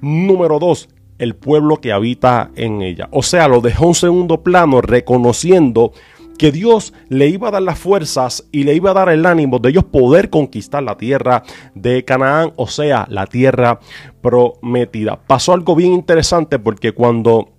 Número 0.00 0.58
dos, 0.58 0.88
el 1.22 1.36
pueblo 1.36 1.76
que 1.76 1.92
habita 1.92 2.50
en 2.56 2.82
ella. 2.82 3.08
O 3.12 3.22
sea, 3.22 3.46
lo 3.46 3.60
dejó 3.60 3.86
en 3.86 3.94
segundo 3.94 4.42
plano 4.42 4.80
reconociendo 4.80 5.92
que 6.36 6.50
Dios 6.50 6.92
le 7.08 7.28
iba 7.28 7.46
a 7.46 7.50
dar 7.52 7.62
las 7.62 7.78
fuerzas 7.78 8.48
y 8.50 8.64
le 8.64 8.74
iba 8.74 8.90
a 8.90 8.94
dar 8.94 9.08
el 9.08 9.24
ánimo 9.24 9.60
de 9.60 9.70
ellos 9.70 9.84
poder 9.84 10.30
conquistar 10.30 10.82
la 10.82 10.96
tierra 10.96 11.44
de 11.76 12.04
Canaán, 12.04 12.52
o 12.56 12.66
sea, 12.66 13.06
la 13.08 13.26
tierra 13.26 13.78
prometida. 14.20 15.20
Pasó 15.24 15.52
algo 15.52 15.76
bien 15.76 15.92
interesante 15.92 16.58
porque 16.58 16.90
cuando 16.90 17.50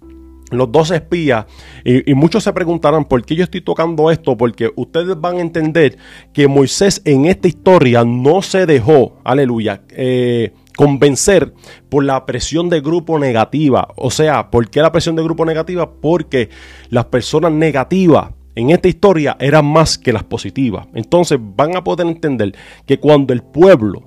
los 0.52 0.70
dos 0.70 0.92
espías, 0.92 1.46
y, 1.86 2.14
muchos 2.16 2.44
se 2.44 2.52
preguntarán 2.52 3.06
por 3.06 3.24
qué 3.24 3.36
yo 3.36 3.46
estoy 3.46 3.62
tocando 3.62 4.12
esto, 4.12 4.36
porque 4.36 4.72
ustedes 4.76 5.20
van 5.22 5.38
a 5.38 5.42
entender 5.42 5.98
que 6.34 6.50
Moisés 6.50 7.02
en 7.06 7.28
esta 7.28 7.48
historia 7.48 8.04
no 8.04 8.42
se 8.42 8.66
dejó, 8.66 9.14
aleluya, 9.24 9.84
eh, 9.92 10.52
convencer 10.76 11.54
por 11.90 12.04
la 12.04 12.26
presión 12.26 12.70
de 12.70 12.82
grupo 12.82 13.20
negativa. 13.20 13.88
O 13.96 14.12
sea, 14.12 14.50
¿por 14.50 14.70
qué 14.70 14.82
la 14.82 14.92
presión 14.92 15.16
de 15.16 15.24
grupo 15.24 15.46
negativa? 15.46 15.92
Porque 16.02 16.50
las 16.90 17.06
personas 17.06 17.52
negativas 17.52 18.32
en 18.56 18.70
esta 18.70 18.88
historia 18.88 19.36
eran 19.40 19.66
más 19.66 19.98
que 19.98 20.14
las 20.14 20.24
positivas. 20.24 20.88
Entonces 20.94 21.40
van 21.42 21.76
a 21.76 21.84
poder 21.84 22.08
entender 22.08 22.56
que 22.86 23.00
cuando 23.00 23.34
el 23.34 23.42
pueblo 23.42 24.04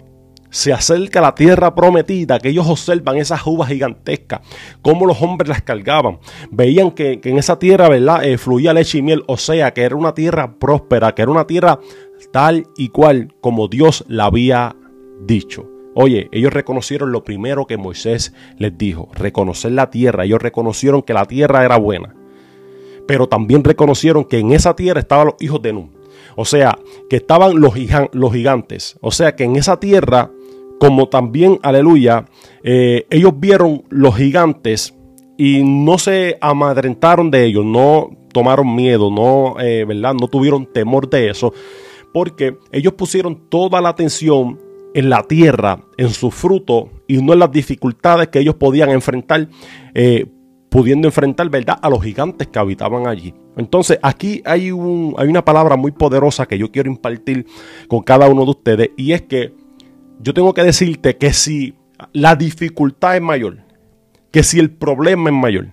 se 0.50 0.72
acerca 0.72 1.18
a 1.18 1.22
la 1.22 1.34
tierra 1.34 1.74
prometida, 1.74 2.38
que 2.38 2.48
ellos 2.48 2.66
observan 2.66 3.16
esas 3.16 3.46
uvas 3.46 3.68
gigantescas, 3.68 4.40
cómo 4.80 5.04
los 5.04 5.20
hombres 5.20 5.48
las 5.48 5.62
cargaban, 5.62 6.18
veían 6.50 6.92
que, 6.92 7.20
en 7.22 7.38
esa 7.38 7.58
tierra 7.58 7.88
¿verdad? 7.88 8.24
Eh, 8.24 8.38
fluía 8.38 8.72
leche 8.72 8.98
y 8.98 9.02
miel, 9.02 9.24
o 9.26 9.36
sea, 9.36 9.74
que 9.74 9.82
era 9.82 9.96
una 9.96 10.14
tierra 10.14 10.58
próspera, 10.58 11.14
que 11.14 11.22
era 11.22 11.30
una 11.30 11.46
tierra 11.46 11.78
tal 12.32 12.66
y 12.76 12.88
cual 12.88 13.34
como 13.40 13.68
Dios 13.68 14.04
la 14.08 14.26
había 14.26 14.74
dicho. 15.20 15.75
Oye, 15.98 16.28
ellos 16.30 16.52
reconocieron 16.52 17.10
lo 17.10 17.24
primero 17.24 17.66
que 17.66 17.76
Moisés 17.76 18.32
les 18.58 18.76
dijo, 18.76 19.08
reconocer 19.14 19.72
la 19.72 19.90
tierra. 19.90 20.24
Ellos 20.24 20.40
reconocieron 20.40 21.02
que 21.02 21.14
la 21.14 21.24
tierra 21.24 21.64
era 21.64 21.76
buena 21.76 22.14
pero 23.06 23.28
también 23.28 23.64
reconocieron 23.64 24.24
que 24.24 24.38
en 24.38 24.52
esa 24.52 24.74
tierra 24.74 25.00
estaban 25.00 25.26
los 25.26 25.36
hijos 25.40 25.62
de 25.62 25.72
Nun. 25.72 25.92
O 26.34 26.44
sea, 26.44 26.78
que 27.08 27.16
estaban 27.16 27.60
los, 27.60 27.74
los 28.12 28.32
gigantes. 28.32 28.98
O 29.00 29.10
sea, 29.10 29.34
que 29.36 29.44
en 29.44 29.56
esa 29.56 29.80
tierra, 29.80 30.30
como 30.78 31.08
también, 31.08 31.58
aleluya, 31.62 32.26
eh, 32.62 33.06
ellos 33.10 33.32
vieron 33.36 33.84
los 33.88 34.16
gigantes 34.16 34.94
y 35.38 35.62
no 35.62 35.98
se 35.98 36.36
amadrentaron 36.40 37.30
de 37.30 37.44
ellos, 37.44 37.64
no 37.64 38.10
tomaron 38.32 38.74
miedo, 38.74 39.10
no, 39.10 39.58
eh, 39.60 39.84
¿verdad? 39.86 40.14
No 40.14 40.28
tuvieron 40.28 40.70
temor 40.70 41.08
de 41.08 41.30
eso, 41.30 41.54
porque 42.12 42.58
ellos 42.72 42.94
pusieron 42.94 43.48
toda 43.48 43.80
la 43.80 43.90
atención 43.90 44.58
en 44.96 45.10
la 45.10 45.22
tierra, 45.24 45.78
en 45.98 46.08
su 46.08 46.30
fruto 46.30 46.88
y 47.06 47.18
no 47.18 47.34
en 47.34 47.40
las 47.40 47.52
dificultades 47.52 48.28
que 48.28 48.38
ellos 48.38 48.54
podían 48.54 48.88
enfrentar 48.88 49.46
eh, 49.92 50.24
pudiendo 50.70 51.06
enfrentar, 51.06 51.50
¿verdad?, 51.50 51.78
a 51.82 51.90
los 51.90 52.02
gigantes 52.02 52.48
que 52.48 52.58
habitaban 52.58 53.06
allí. 53.06 53.34
Entonces, 53.58 53.98
aquí 54.02 54.42
hay, 54.46 54.70
un, 54.70 55.14
hay 55.18 55.28
una 55.28 55.44
palabra 55.44 55.76
muy 55.76 55.92
poderosa 55.92 56.46
que 56.46 56.56
yo 56.56 56.72
quiero 56.72 56.90
impartir 56.90 57.44
con 57.88 58.02
cada 58.02 58.26
uno 58.28 58.44
de 58.44 58.50
ustedes 58.50 58.90
y 58.96 59.12
es 59.12 59.20
que 59.22 59.52
yo 60.18 60.32
tengo 60.32 60.54
que 60.54 60.62
decirte 60.62 61.18
que 61.18 61.34
si 61.34 61.74
la 62.14 62.34
dificultad 62.34 63.16
es 63.16 63.22
mayor, 63.22 63.58
que 64.30 64.42
si 64.42 64.58
el 64.58 64.70
problema 64.70 65.28
es 65.28 65.36
mayor, 65.36 65.68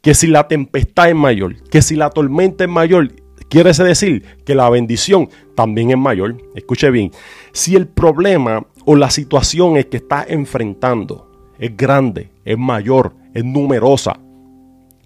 que 0.00 0.14
si 0.14 0.28
la 0.28 0.48
tempestad 0.48 1.10
es 1.10 1.14
mayor, 1.14 1.62
que 1.64 1.82
si 1.82 1.94
la 1.94 2.08
tormenta 2.08 2.64
es 2.64 2.70
mayor, 2.70 3.12
quiere 3.52 3.70
decir 3.70 4.24
que 4.46 4.54
la 4.54 4.70
bendición 4.70 5.28
también 5.54 5.90
es 5.90 5.98
mayor. 5.98 6.38
Escuche 6.54 6.90
bien, 6.90 7.10
si 7.52 7.76
el 7.76 7.86
problema 7.86 8.66
o 8.84 8.96
la 8.96 9.10
situación 9.10 9.74
que 9.84 9.98
estás 9.98 10.26
enfrentando 10.28 11.30
es 11.58 11.76
grande, 11.76 12.30
es 12.44 12.58
mayor, 12.58 13.14
es 13.34 13.44
numerosa, 13.44 14.18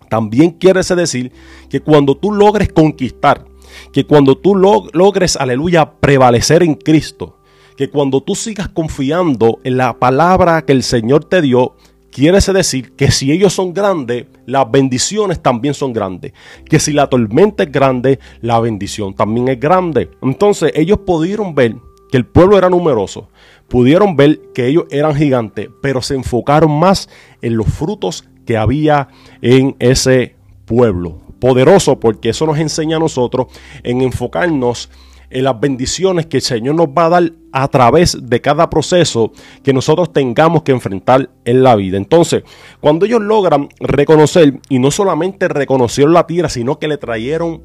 también 0.08 0.52
quiere 0.52 0.80
decir 0.82 1.32
que 1.68 1.80
cuando 1.80 2.16
tú 2.16 2.32
logres 2.32 2.72
conquistar, 2.72 3.44
que 3.92 4.04
cuando 4.04 4.36
tú 4.36 4.54
logres, 4.54 5.36
aleluya, 5.36 5.92
prevalecer 5.92 6.62
en 6.62 6.74
Cristo, 6.74 7.38
que 7.76 7.90
cuando 7.90 8.22
tú 8.22 8.34
sigas 8.34 8.68
confiando 8.68 9.60
en 9.64 9.76
la 9.76 9.98
palabra 9.98 10.64
que 10.64 10.72
el 10.72 10.82
Señor 10.82 11.24
te 11.24 11.42
dio, 11.42 11.74
quiere 12.10 12.38
decir 12.40 12.92
que 12.94 13.10
si 13.10 13.30
ellos 13.32 13.52
son 13.52 13.74
grandes, 13.74 14.26
las 14.46 14.70
bendiciones 14.70 15.42
también 15.42 15.74
son 15.74 15.92
grandes. 15.92 16.32
Que 16.64 16.78
si 16.78 16.92
la 16.92 17.08
tormenta 17.08 17.64
es 17.64 17.72
grande, 17.72 18.18
la 18.40 18.58
bendición 18.60 19.14
también 19.14 19.48
es 19.48 19.60
grande. 19.60 20.10
Entonces 20.22 20.72
ellos 20.74 21.00
pudieron 21.04 21.54
ver 21.54 21.76
que 22.10 22.16
el 22.16 22.26
pueblo 22.26 22.58
era 22.58 22.70
numeroso, 22.70 23.28
pudieron 23.68 24.16
ver 24.16 24.40
que 24.54 24.66
ellos 24.66 24.84
eran 24.90 25.14
gigantes, 25.14 25.68
pero 25.82 26.02
se 26.02 26.14
enfocaron 26.14 26.78
más 26.78 27.08
en 27.42 27.56
los 27.56 27.66
frutos 27.66 28.28
que 28.44 28.56
había 28.56 29.08
en 29.42 29.76
ese 29.78 30.36
pueblo. 30.64 31.20
Poderoso 31.40 32.00
porque 32.00 32.30
eso 32.30 32.46
nos 32.46 32.58
enseña 32.58 32.96
a 32.96 33.00
nosotros 33.00 33.46
en 33.82 34.00
enfocarnos 34.00 34.88
en 35.30 35.44
las 35.44 35.58
bendiciones 35.58 36.26
que 36.26 36.38
el 36.38 36.42
Señor 36.42 36.76
nos 36.76 36.88
va 36.88 37.06
a 37.06 37.08
dar 37.08 37.32
a 37.52 37.68
través 37.68 38.16
de 38.22 38.40
cada 38.40 38.70
proceso 38.70 39.32
que 39.62 39.72
nosotros 39.72 40.12
tengamos 40.12 40.62
que 40.62 40.72
enfrentar 40.72 41.30
en 41.44 41.62
la 41.62 41.74
vida. 41.74 41.96
Entonces, 41.96 42.44
cuando 42.80 43.06
ellos 43.06 43.20
logran 43.20 43.68
reconocer, 43.80 44.60
y 44.68 44.78
no 44.78 44.90
solamente 44.90 45.48
reconocieron 45.48 46.14
la 46.14 46.26
tierra, 46.26 46.48
sino 46.48 46.78
que 46.78 46.88
le 46.88 46.98
trajeron 46.98 47.62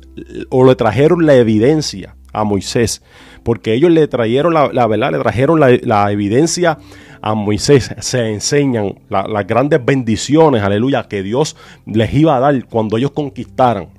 o 0.50 0.66
le 0.66 0.76
trajeron 0.76 1.26
la 1.26 1.36
evidencia 1.36 2.16
a 2.34 2.44
Moisés, 2.44 3.04
porque 3.44 3.74
ellos 3.74 3.92
le 3.92 4.08
trajeron 4.08 4.54
la, 4.54 4.88
verdad, 4.88 5.12
le 5.12 5.20
trajeron 5.20 5.60
la, 5.60 6.12
evidencia 6.12 6.78
a 7.22 7.36
Moisés 7.36 7.94
se 8.00 8.30
enseñan 8.30 9.00
las 9.10 9.48
grandes 9.48 9.84
bendiciones, 9.84 10.64
aleluya, 10.64 11.08
que 11.08 11.24
Dios 11.24 11.56
les 11.86 12.14
iba 12.14 12.36
a 12.36 12.40
dar 12.40 12.66
cuando 12.66 12.98
ellos 12.98 13.12
conquistaran. 13.12 13.90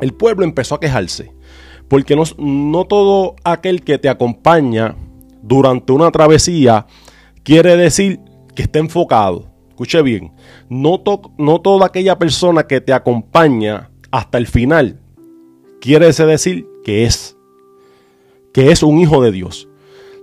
El 0.00 0.12
pueblo 0.12 0.44
empezó 0.44 0.74
a 0.74 0.80
quejarse, 0.80 1.32
porque 1.88 2.14
no, 2.14 2.24
no 2.38 2.84
todo 2.84 3.36
aquel 3.44 3.82
que 3.82 3.98
te 3.98 4.08
acompaña 4.08 4.96
durante 5.42 5.92
una 5.92 6.10
travesía 6.10 6.86
quiere 7.42 7.76
decir 7.76 8.20
que 8.54 8.62
esté 8.62 8.78
enfocado. 8.78 9.50
Escuche 9.68 10.02
bien, 10.02 10.32
no, 10.68 11.02
no 11.38 11.60
toda 11.60 11.86
aquella 11.86 12.18
persona 12.18 12.64
que 12.64 12.80
te 12.80 12.92
acompaña 12.92 13.90
hasta 14.10 14.36
el 14.36 14.46
final 14.46 15.02
quiere 15.82 16.12
decir 16.12 16.68
que 16.84 17.04
es, 17.04 17.36
que 18.52 18.70
es 18.70 18.82
un 18.82 18.98
hijo 18.98 19.22
de 19.22 19.32
Dios. 19.32 19.68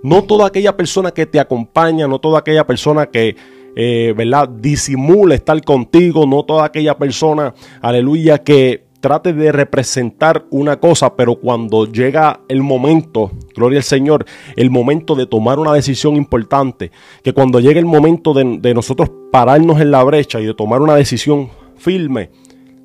No 0.02 0.24
toda 0.24 0.46
aquella 0.46 0.76
persona 0.76 1.10
que 1.10 1.26
te 1.26 1.40
acompaña, 1.40 2.08
no 2.08 2.18
toda 2.18 2.38
aquella 2.38 2.66
persona 2.66 3.06
que, 3.06 3.36
eh, 3.76 4.14
¿verdad? 4.16 4.48
Disimula 4.48 5.34
estar 5.34 5.62
contigo, 5.62 6.26
no 6.26 6.44
toda 6.44 6.64
aquella 6.64 6.96
persona, 6.96 7.54
aleluya, 7.82 8.38
que 8.38 8.84
trate 9.00 9.32
de 9.32 9.50
representar 9.52 10.46
una 10.50 10.78
cosa, 10.78 11.16
pero 11.16 11.36
cuando 11.36 11.86
llega 11.86 12.40
el 12.48 12.62
momento, 12.62 13.30
gloria 13.54 13.78
al 13.78 13.84
Señor, 13.84 14.26
el 14.56 14.70
momento 14.70 15.14
de 15.14 15.26
tomar 15.26 15.58
una 15.58 15.72
decisión 15.72 16.16
importante, 16.16 16.90
que 17.22 17.32
cuando 17.32 17.60
llegue 17.60 17.78
el 17.78 17.86
momento 17.86 18.34
de, 18.34 18.58
de 18.58 18.74
nosotros 18.74 19.10
pararnos 19.32 19.80
en 19.80 19.90
la 19.90 20.04
brecha 20.04 20.40
y 20.40 20.46
de 20.46 20.54
tomar 20.54 20.82
una 20.82 20.96
decisión 20.96 21.48
firme, 21.76 22.30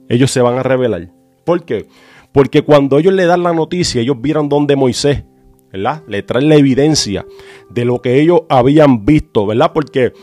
ellos 0.09 0.31
se 0.31 0.41
van 0.41 0.57
a 0.57 0.63
revelar. 0.63 1.09
¿Por 1.43 1.63
qué? 1.63 1.87
Porque 2.31 2.63
cuando 2.63 2.97
ellos 2.97 3.13
le 3.13 3.25
dan 3.25 3.43
la 3.43 3.53
noticia, 3.53 4.01
ellos 4.01 4.21
vieron 4.21 4.49
donde 4.49 4.75
Moisés 4.75 5.23
le 5.75 6.23
traen 6.23 6.49
la 6.49 6.55
evidencia 6.55 7.25
de 7.69 7.85
lo 7.85 8.01
que 8.01 8.19
ellos 8.19 8.41
habían 8.49 9.05
visto, 9.05 9.45
¿verdad? 9.45 9.71
Porque 9.73 10.13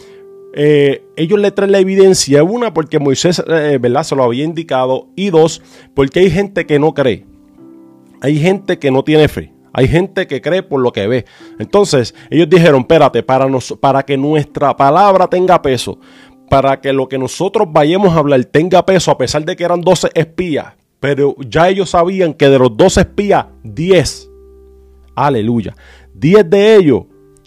eh, 0.55 1.05
ellos 1.17 1.41
le 1.41 1.51
traen 1.51 1.73
la 1.73 1.79
evidencia, 1.79 2.45
una, 2.45 2.75
porque 2.75 2.99
Moisés, 2.99 3.43
eh, 3.47 3.79
¿verdad? 3.81 4.03
Se 4.03 4.15
lo 4.15 4.25
había 4.25 4.45
indicado, 4.45 5.09
y 5.17 5.31
dos, 5.31 5.63
porque 5.95 6.21
hay 6.21 6.31
gente 6.31 6.67
que 6.67 6.79
no 6.79 6.93
cree. 6.93 7.27
Hay 8.21 8.39
gente 8.39 8.79
que 8.79 8.91
no 8.91 9.03
tiene 9.03 9.29
fe. 9.29 9.53
Hay 9.73 9.89
gente 9.89 10.27
que 10.27 10.43
cree 10.43 10.63
por 10.63 10.81
lo 10.81 10.93
que 10.93 11.07
ve. 11.07 11.25
Entonces, 11.59 12.15
ellos 12.31 12.49
dijeron, 12.49 12.83
espérate, 12.83 13.23
para, 13.23 13.49
nos, 13.49 13.73
para 13.81 14.03
que 14.03 14.19
nuestra 14.19 14.77
palabra 14.77 15.29
tenga 15.29 15.63
peso, 15.63 15.99
para 16.51 16.81
que 16.81 16.93
lo 16.93 17.09
que 17.09 17.19
nosotros 17.19 17.69
vayamos 17.71 18.15
a 18.15 18.19
hablar 18.19 18.45
tenga 18.45 18.85
peso, 18.85 19.11
a 19.11 19.17
pesar 19.17 19.45
de 19.45 19.57
que 19.57 19.65
eran 19.65 19.81
12 19.81 20.11
espías, 20.15 20.75
pero 21.01 21.35
ya 21.49 21.71
ellos 21.71 21.91
sabían 21.91 22.35
que 22.35 22.51
de 22.51 22.59
los 22.59 22.77
12 22.77 23.01
espías, 23.01 23.47
10 23.65 24.32
Aleluya. 25.15 25.75
Diez 26.15 26.49
de 26.49 26.77
ellos 26.77 27.05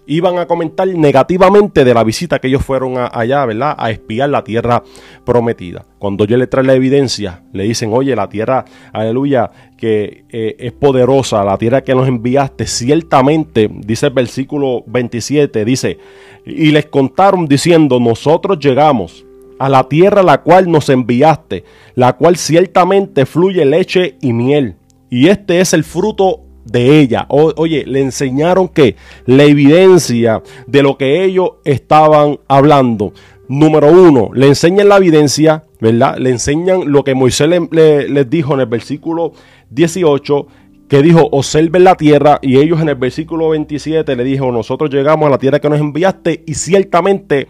iban 0.07 0.37
a 0.37 0.45
comentar 0.45 0.87
negativamente 0.87 1.83
de 1.83 1.93
la 1.93 2.03
visita 2.03 2.39
que 2.39 2.47
ellos 2.47 2.63
fueron 2.63 2.95
allá, 2.97 3.45
¿verdad? 3.45 3.75
A 3.77 3.91
espiar 3.91 4.29
la 4.29 4.43
tierra 4.43 4.83
prometida. 5.25 5.85
Cuando 5.99 6.25
yo 6.25 6.37
le 6.37 6.47
trae 6.47 6.63
la 6.63 6.73
evidencia, 6.73 7.43
le 7.53 7.63
dicen, 7.63 7.91
oye, 7.93 8.15
la 8.15 8.29
tierra, 8.29 8.65
aleluya, 8.93 9.49
que 9.77 10.25
eh, 10.29 10.55
es 10.59 10.71
poderosa, 10.73 11.43
la 11.43 11.57
tierra 11.57 11.83
que 11.83 11.95
nos 11.95 12.07
enviaste, 12.07 12.67
ciertamente, 12.67 13.69
dice 13.71 14.07
el 14.07 14.13
versículo 14.13 14.83
27, 14.87 15.65
dice, 15.65 15.97
y 16.45 16.71
les 16.71 16.85
contaron 16.85 17.47
diciendo, 17.47 17.99
nosotros 17.99 18.59
llegamos 18.59 19.25
a 19.57 19.69
la 19.69 19.87
tierra 19.87 20.21
a 20.21 20.25
la 20.25 20.41
cual 20.41 20.69
nos 20.69 20.89
enviaste, 20.89 21.63
la 21.95 22.13
cual 22.13 22.35
ciertamente 22.35 23.25
fluye 23.25 23.65
leche 23.65 24.17
y 24.21 24.33
miel. 24.33 24.75
Y 25.09 25.27
este 25.27 25.61
es 25.61 25.73
el 25.73 25.83
fruto 25.83 26.44
de 26.65 26.99
ella. 26.99 27.25
oye, 27.29 27.85
le 27.85 28.01
enseñaron 28.01 28.67
que 28.67 28.95
la 29.25 29.43
evidencia 29.43 30.41
de 30.67 30.83
lo 30.83 30.97
que 30.97 31.23
ellos 31.23 31.51
estaban 31.63 32.39
hablando. 32.47 33.13
Número 33.47 33.91
uno, 33.91 34.31
le 34.33 34.47
enseñan 34.47 34.89
la 34.89 34.97
evidencia, 34.97 35.63
¿verdad? 35.79 36.17
Le 36.17 36.31
enseñan 36.31 36.91
lo 36.91 37.03
que 37.03 37.13
Moisés 37.13 37.47
les 37.71 38.29
dijo 38.29 38.55
en 38.55 38.61
el 38.61 38.65
versículo 38.65 39.33
18, 39.69 40.47
que 40.89 41.01
dijo, 41.01 41.27
observen 41.31 41.83
la 41.83 41.95
tierra, 41.95 42.39
y 42.41 42.57
ellos 42.57 42.81
en 42.81 42.89
el 42.89 42.95
versículo 42.95 43.49
27 43.49 44.15
le 44.15 44.23
dijo, 44.23 44.51
nosotros 44.51 44.89
llegamos 44.89 45.27
a 45.27 45.31
la 45.31 45.37
tierra 45.37 45.59
que 45.59 45.69
nos 45.69 45.79
enviaste, 45.79 46.43
y 46.45 46.55
ciertamente, 46.55 47.47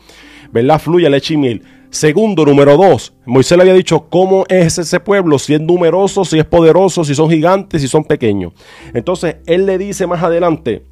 ¿verdad? 0.51 0.79
Fluye 0.79 1.09
leche 1.09 1.33
y. 1.35 1.61
Segundo, 1.95 2.43
número 2.45 2.75
dos, 2.75 3.13
Moisés 3.25 3.57
le 3.57 3.61
había 3.61 3.73
dicho 3.73 4.09
cómo 4.09 4.43
es 4.49 4.77
ese 4.77 4.99
pueblo, 4.99 5.39
si 5.39 5.53
es 5.53 5.61
numeroso, 5.61 6.25
si 6.25 6.37
es 6.37 6.43
poderoso, 6.43 7.05
si 7.05 7.15
son 7.15 7.29
gigantes, 7.29 7.81
si 7.81 7.87
son 7.87 8.03
pequeños. 8.03 8.51
Entonces, 8.93 9.37
él 9.45 9.65
le 9.65 9.77
dice 9.77 10.05
más 10.05 10.21
adelante, 10.21 10.83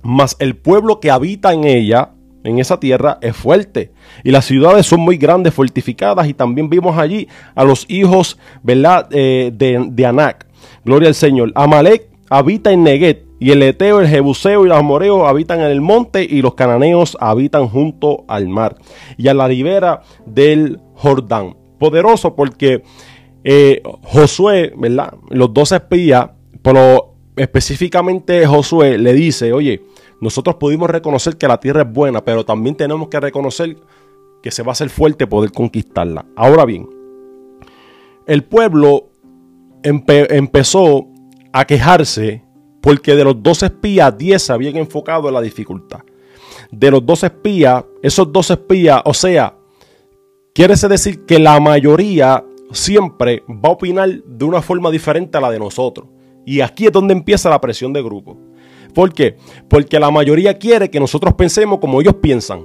mas 0.00 0.36
el 0.38 0.56
pueblo 0.56 1.00
que 1.00 1.10
habita 1.10 1.52
en 1.52 1.64
ella, 1.64 2.12
en 2.44 2.58
esa 2.58 2.80
tierra 2.80 3.18
es 3.20 3.36
fuerte 3.36 3.92
y 4.24 4.30
las 4.30 4.46
ciudades 4.46 4.86
son 4.86 5.00
muy 5.00 5.18
grandes, 5.18 5.52
fortificadas 5.52 6.26
y 6.26 6.32
también 6.32 6.70
vimos 6.70 6.96
allí 6.96 7.28
a 7.54 7.62
los 7.64 7.84
hijos 7.90 8.38
¿verdad? 8.62 9.06
Eh, 9.10 9.50
de, 9.52 9.84
de. 9.90 10.34
Gloria 10.82 11.08
al 11.08 11.14
Señor. 11.14 11.52
Amalek 11.56 12.08
habita 12.30 12.72
en 12.72 12.84
Neget 12.84 13.27
y 13.40 13.50
el 13.52 13.62
Eteo, 13.62 14.00
el 14.00 14.08
Jebuseo 14.08 14.64
y 14.64 14.68
los 14.68 14.78
Amoreos 14.78 15.28
habitan 15.28 15.60
en 15.60 15.66
el 15.66 15.80
monte 15.80 16.24
y 16.24 16.42
los 16.42 16.54
cananeos 16.54 17.16
habitan 17.20 17.68
junto 17.68 18.24
al 18.28 18.48
mar 18.48 18.76
y 19.16 19.28
a 19.28 19.34
la 19.34 19.46
ribera 19.46 20.02
del 20.26 20.80
Jordán. 20.94 21.56
Poderoso 21.78 22.34
porque 22.34 22.82
eh, 23.44 23.82
Josué, 24.02 24.72
¿verdad? 24.76 25.14
Los 25.30 25.54
dos 25.54 25.70
espías, 25.70 26.30
pero 26.62 27.14
específicamente 27.36 28.44
Josué 28.46 28.98
le 28.98 29.12
dice, 29.12 29.52
oye, 29.52 29.82
nosotros 30.20 30.56
pudimos 30.56 30.90
reconocer 30.90 31.36
que 31.36 31.46
la 31.46 31.60
tierra 31.60 31.82
es 31.82 31.92
buena, 31.92 32.24
pero 32.24 32.44
también 32.44 32.74
tenemos 32.74 33.08
que 33.08 33.20
reconocer 33.20 33.76
que 34.42 34.50
se 34.50 34.62
va 34.62 34.70
a 34.70 34.72
hacer 34.72 34.90
fuerte 34.90 35.28
poder 35.28 35.52
conquistarla. 35.52 36.26
Ahora 36.34 36.64
bien, 36.64 36.88
el 38.26 38.42
pueblo 38.42 39.10
empezó 39.82 41.06
a 41.52 41.64
quejarse 41.64 42.47
porque 42.80 43.14
de 43.14 43.24
los 43.24 43.42
dos 43.42 43.62
espías, 43.62 44.16
10 44.16 44.42
se 44.42 44.52
habían 44.52 44.76
enfocado 44.76 45.28
en 45.28 45.34
la 45.34 45.40
dificultad. 45.40 46.00
De 46.70 46.90
los 46.90 47.04
dos 47.04 47.24
espías, 47.24 47.84
esos 48.02 48.32
dos 48.32 48.50
espías, 48.50 49.00
o 49.04 49.14
sea, 49.14 49.56
quiere 50.54 50.74
decir 50.74 51.24
que 51.24 51.38
la 51.38 51.58
mayoría 51.60 52.44
siempre 52.72 53.42
va 53.48 53.70
a 53.70 53.72
opinar 53.72 54.22
de 54.24 54.44
una 54.44 54.62
forma 54.62 54.90
diferente 54.90 55.38
a 55.38 55.40
la 55.40 55.50
de 55.50 55.58
nosotros. 55.58 56.08
Y 56.44 56.60
aquí 56.60 56.86
es 56.86 56.92
donde 56.92 57.14
empieza 57.14 57.50
la 57.50 57.60
presión 57.60 57.92
de 57.92 58.02
grupo. 58.02 58.38
¿Por 58.94 59.12
qué? 59.12 59.36
Porque 59.68 60.00
la 60.00 60.10
mayoría 60.10 60.58
quiere 60.58 60.90
que 60.90 61.00
nosotros 61.00 61.34
pensemos 61.34 61.78
como 61.78 62.00
ellos 62.00 62.14
piensan. 62.22 62.64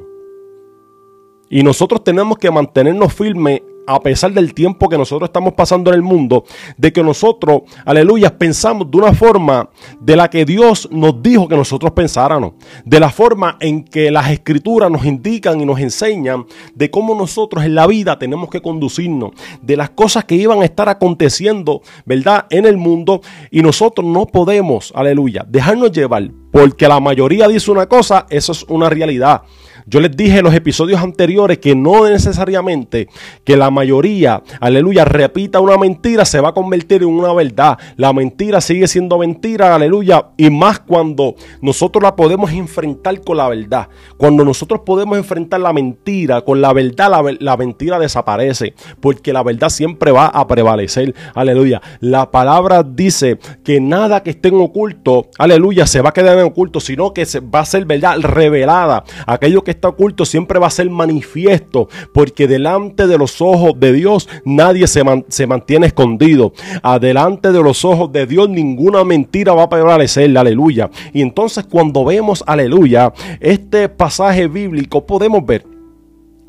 Y 1.50 1.64
nosotros 1.64 2.04
tenemos 2.04 2.38
que 2.38 2.50
mantenernos 2.50 3.14
firmes 3.14 3.62
a 3.86 4.00
pesar 4.00 4.32
del 4.34 4.54
tiempo 4.54 4.90
que 4.90 4.98
nosotros 4.98 5.30
estamos 5.30 5.54
pasando 5.54 5.92
en 5.92 5.96
el 5.96 6.02
mundo, 6.02 6.46
de 6.78 6.94
que 6.94 7.04
nosotros, 7.04 7.64
aleluya, 7.86 8.38
pensamos 8.38 8.90
de 8.90 8.98
una 8.98 9.14
forma 9.14 9.70
de 10.00 10.16
la 10.16 10.30
que 10.30 10.46
Dios 10.46 10.88
nos 10.92 11.22
dijo 11.22 11.48
que 11.48 11.56
nosotros 11.56 11.92
pensáramos, 11.92 12.54
de 12.86 13.00
la 13.00 13.10
forma 13.10 13.58
en 13.60 13.84
que 13.84 14.12
las 14.12 14.32
escrituras 14.32 14.90
nos 14.90 15.06
indican 15.06 15.60
y 15.60 15.66
nos 15.66 15.80
enseñan 15.80 16.46
de 16.76 16.90
cómo 16.90 17.16
nosotros 17.16 17.64
en 17.64 17.76
la 17.76 17.88
vida 17.88 18.18
tenemos 18.18 18.50
que 18.50 18.62
conducirnos, 18.62 19.32
de 19.62 19.78
las 19.78 19.90
cosas 19.92 20.26
que 20.26 20.36
iban 20.36 20.62
a 20.62 20.66
estar 20.66 20.90
aconteciendo, 20.90 21.82
¿verdad?, 22.06 22.46
en 22.50 22.66
el 22.66 22.78
mundo, 22.78 23.22
y 23.52 23.62
nosotros 23.62 24.08
no 24.08 24.26
podemos, 24.26 24.92
aleluya, 24.96 25.46
dejarnos 25.48 25.92
llevar, 25.92 26.30
porque 26.52 26.88
la 26.88 27.00
mayoría 27.00 27.48
dice 27.48 27.72
una 27.72 27.88
cosa, 27.88 28.26
eso 28.30 28.52
es 28.52 28.64
una 28.70 28.90
realidad. 28.90 29.42
Yo 29.86 30.00
les 30.00 30.16
dije 30.16 30.40
en 30.40 30.46
los 30.46 30.54
episodios 30.54 31.02
anteriores 31.02 31.58
que 31.58 31.76
no 31.76 32.08
necesariamente 32.08 33.08
que 33.44 33.58
la 33.58 33.70
mayoría, 33.72 34.44
aleluya, 34.60 35.06
repita 35.06 35.60
una 35.60 35.78
mentira 35.78 36.26
se 36.26 36.40
va 36.40 36.50
a 36.50 36.54
convertir 36.54 37.04
en 37.04 37.10
una 37.10 37.34
verdad. 37.34 37.78
La 37.98 38.14
mentira 38.14 38.62
sigue 38.62 38.88
siendo 38.88 39.18
mentira, 39.18 39.76
aleluya, 39.76 40.28
y 40.38 40.50
más 40.50 40.80
cuando 40.80 41.36
nosotros 41.62 42.04
la 42.04 42.16
podemos 42.16 42.52
enfrentar 42.52 43.22
con 43.22 43.38
la 43.38 43.50
verdad. 43.50 43.88
Cuando 44.18 44.46
nosotros 44.46 44.82
podemos 44.86 45.18
enfrentar 45.18 45.60
la 45.60 45.74
mentira 45.74 46.42
con 46.42 46.62
la 46.62 46.74
verdad, 46.74 47.10
la, 47.10 47.36
la 47.40 47.58
mentira 47.58 48.00
desaparece, 48.00 48.74
porque 49.00 49.34
la 49.34 49.44
verdad 49.44 49.70
siempre 49.70 50.12
va 50.12 50.28
a 50.28 50.48
prevalecer. 50.48 51.14
Aleluya. 51.34 51.82
La 52.00 52.32
palabra 52.32 52.84
dice 52.84 53.38
que 53.64 53.80
nada 53.82 54.24
que 54.24 54.32
esté 54.32 54.50
en 54.50 54.62
oculto, 54.62 55.28
aleluya, 55.38 55.88
se 55.88 56.02
va 56.02 56.10
a 56.10 56.14
quedar 56.14 56.38
en 56.38 56.46
oculto, 56.46 56.80
sino 56.80 57.14
que 57.14 57.26
se 57.26 57.40
va 57.40 57.62
a 57.62 57.66
ser 57.66 57.86
verdad 57.86 58.20
revelada. 58.20 59.04
Aquello 59.26 59.64
que 59.64 59.72
está 59.74 59.90
oculto 59.90 60.26
siempre 60.26 60.60
va 60.60 60.68
a 60.68 60.72
ser 60.72 60.90
manifiesto, 60.90 61.90
porque 62.14 62.48
delante 62.48 63.08
de 63.08 63.18
los 63.18 63.42
ojos 63.42 63.80
de 63.80 63.92
Dios 63.92 64.30
nadie 64.46 64.88
se, 64.88 65.04
se 65.28 65.48
mantiene 65.48 65.88
escondido. 65.88 66.54
Adelante 66.82 67.52
de 67.52 67.62
los 67.62 67.84
ojos 67.86 68.12
de 68.12 68.26
Dios 68.26 68.50
ninguna 68.50 69.04
mentira 69.04 69.54
va 69.54 69.64
a 69.64 69.70
prevalecer, 69.70 70.36
aleluya. 70.38 70.90
Y 71.14 71.22
entonces 71.22 71.66
cuando 71.70 72.06
vemos, 72.06 72.44
aleluya, 72.48 73.14
este 73.40 73.90
pasaje 73.90 74.48
bíblico 74.48 75.06
podemos 75.06 75.46
ver 75.46 75.66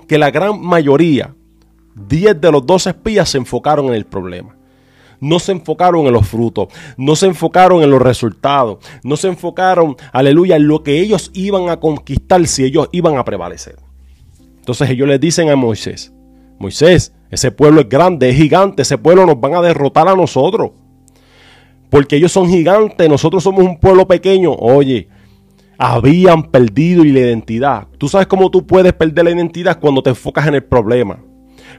que 0.06 0.18
la 0.18 0.30
gran 0.30 0.60
mayoría, 0.60 1.34
10 1.94 2.40
de 2.40 2.52
los 2.52 2.66
12 2.66 2.90
espías 2.90 3.28
se 3.28 3.38
enfocaron 3.38 3.86
en 3.86 3.94
el 3.94 4.04
problema 4.04 4.54
no 5.20 5.38
se 5.38 5.52
enfocaron 5.52 6.06
en 6.06 6.12
los 6.12 6.26
frutos, 6.26 6.68
no 6.96 7.16
se 7.16 7.26
enfocaron 7.26 7.82
en 7.82 7.90
los 7.90 8.00
resultados, 8.00 8.78
no 9.02 9.16
se 9.16 9.28
enfocaron, 9.28 9.96
aleluya, 10.12 10.56
en 10.56 10.68
lo 10.68 10.82
que 10.82 11.00
ellos 11.00 11.30
iban 11.34 11.68
a 11.68 11.78
conquistar 11.78 12.46
si 12.46 12.64
ellos 12.64 12.88
iban 12.92 13.16
a 13.18 13.24
prevalecer. 13.24 13.76
Entonces 14.56 14.90
ellos 14.90 15.08
le 15.08 15.18
dicen 15.18 15.50
a 15.50 15.56
Moisés, 15.56 16.12
Moisés, 16.58 17.12
ese 17.30 17.50
pueblo 17.50 17.80
es 17.80 17.88
grande, 17.88 18.30
es 18.30 18.36
gigante, 18.36 18.82
ese 18.82 18.96
pueblo 18.98 19.26
nos 19.26 19.40
van 19.40 19.54
a 19.54 19.60
derrotar 19.60 20.08
a 20.08 20.14
nosotros. 20.14 20.70
Porque 21.90 22.16
ellos 22.16 22.32
son 22.32 22.48
gigantes, 22.48 23.08
nosotros 23.08 23.42
somos 23.42 23.64
un 23.64 23.78
pueblo 23.78 24.06
pequeño. 24.06 24.52
Oye, 24.52 25.08
habían 25.78 26.50
perdido 26.50 27.04
la 27.04 27.20
identidad. 27.20 27.88
Tú 27.98 28.08
sabes 28.08 28.26
cómo 28.26 28.50
tú 28.50 28.66
puedes 28.66 28.92
perder 28.92 29.24
la 29.24 29.30
identidad 29.30 29.78
cuando 29.80 30.02
te 30.02 30.10
enfocas 30.10 30.46
en 30.46 30.54
el 30.54 30.64
problema. 30.64 31.18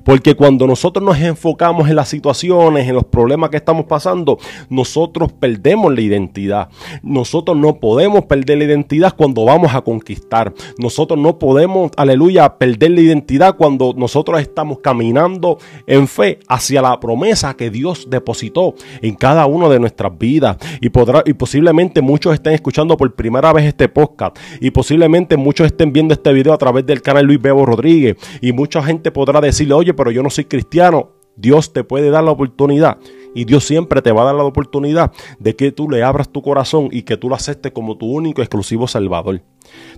Porque 0.05 0.35
cuando 0.35 0.67
nosotros 0.67 1.03
nos 1.03 1.19
enfocamos 1.19 1.89
en 1.89 1.95
las 1.95 2.07
situaciones, 2.07 2.87
en 2.87 2.93
los 2.93 3.05
problemas 3.05 3.49
que 3.49 3.57
estamos 3.57 3.85
pasando, 3.85 4.37
nosotros 4.69 5.33
perdemos 5.33 5.93
la 5.93 6.01
identidad. 6.01 6.69
Nosotros 7.01 7.57
no 7.57 7.79
podemos 7.79 8.25
perder 8.25 8.59
la 8.59 8.65
identidad 8.65 9.15
cuando 9.17 9.45
vamos 9.45 9.73
a 9.73 9.81
conquistar. 9.81 10.53
Nosotros 10.77 11.19
no 11.19 11.39
podemos, 11.39 11.91
aleluya, 11.97 12.57
perder 12.57 12.91
la 12.91 13.01
identidad 13.01 13.55
cuando 13.57 13.95
nosotros 13.97 14.39
estamos 14.39 14.79
caminando 14.79 15.57
en 15.87 16.07
fe 16.07 16.39
hacia 16.47 16.83
la 16.83 16.99
promesa 16.99 17.55
que 17.55 17.71
Dios 17.71 18.07
depositó 18.07 18.75
en 19.01 19.15
cada 19.15 19.47
una 19.47 19.69
de 19.69 19.79
nuestras 19.79 20.15
vidas. 20.15 20.57
Y, 20.81 20.89
podrá, 20.89 21.23
y 21.25 21.33
posiblemente 21.33 22.01
muchos 22.01 22.35
estén 22.35 22.53
escuchando 22.53 22.95
por 22.95 23.15
primera 23.15 23.51
vez 23.53 23.65
este 23.65 23.89
podcast. 23.89 24.37
Y 24.61 24.69
posiblemente 24.69 25.35
muchos 25.35 25.65
estén 25.65 25.91
viendo 25.91 26.13
este 26.13 26.31
video 26.31 26.53
a 26.53 26.59
través 26.59 26.85
del 26.85 27.01
canal 27.01 27.25
Luis 27.25 27.41
Bebo 27.41 27.65
Rodríguez. 27.65 28.17
Y 28.39 28.51
mucha 28.51 28.83
gente 28.83 29.09
podrá 29.09 29.41
decirle, 29.41 29.73
oye, 29.73 29.94
pero 29.95 30.11
yo 30.11 30.23
no 30.23 30.29
soy 30.29 30.45
cristiano. 30.45 31.11
Dios 31.37 31.73
te 31.73 31.83
puede 31.83 32.09
dar 32.09 32.23
la 32.23 32.31
oportunidad 32.31 32.97
y 33.33 33.43
Dios 33.43 33.65
siempre 33.65 34.01
te 34.01 34.13
va 34.13 34.21
a 34.21 34.25
dar 34.25 34.35
la 34.35 34.45
oportunidad 34.45 35.11
de 35.39 35.55
que 35.55 35.73
tú 35.73 35.89
le 35.89 36.01
abras 36.01 36.29
tu 36.29 36.41
corazón 36.41 36.87
y 36.91 37.03
que 37.03 37.17
tú 37.17 37.27
lo 37.27 37.35
aceptes 37.35 37.73
como 37.73 37.97
tu 37.97 38.05
único 38.05 38.41
exclusivo 38.41 38.87
Salvador. 38.87 39.41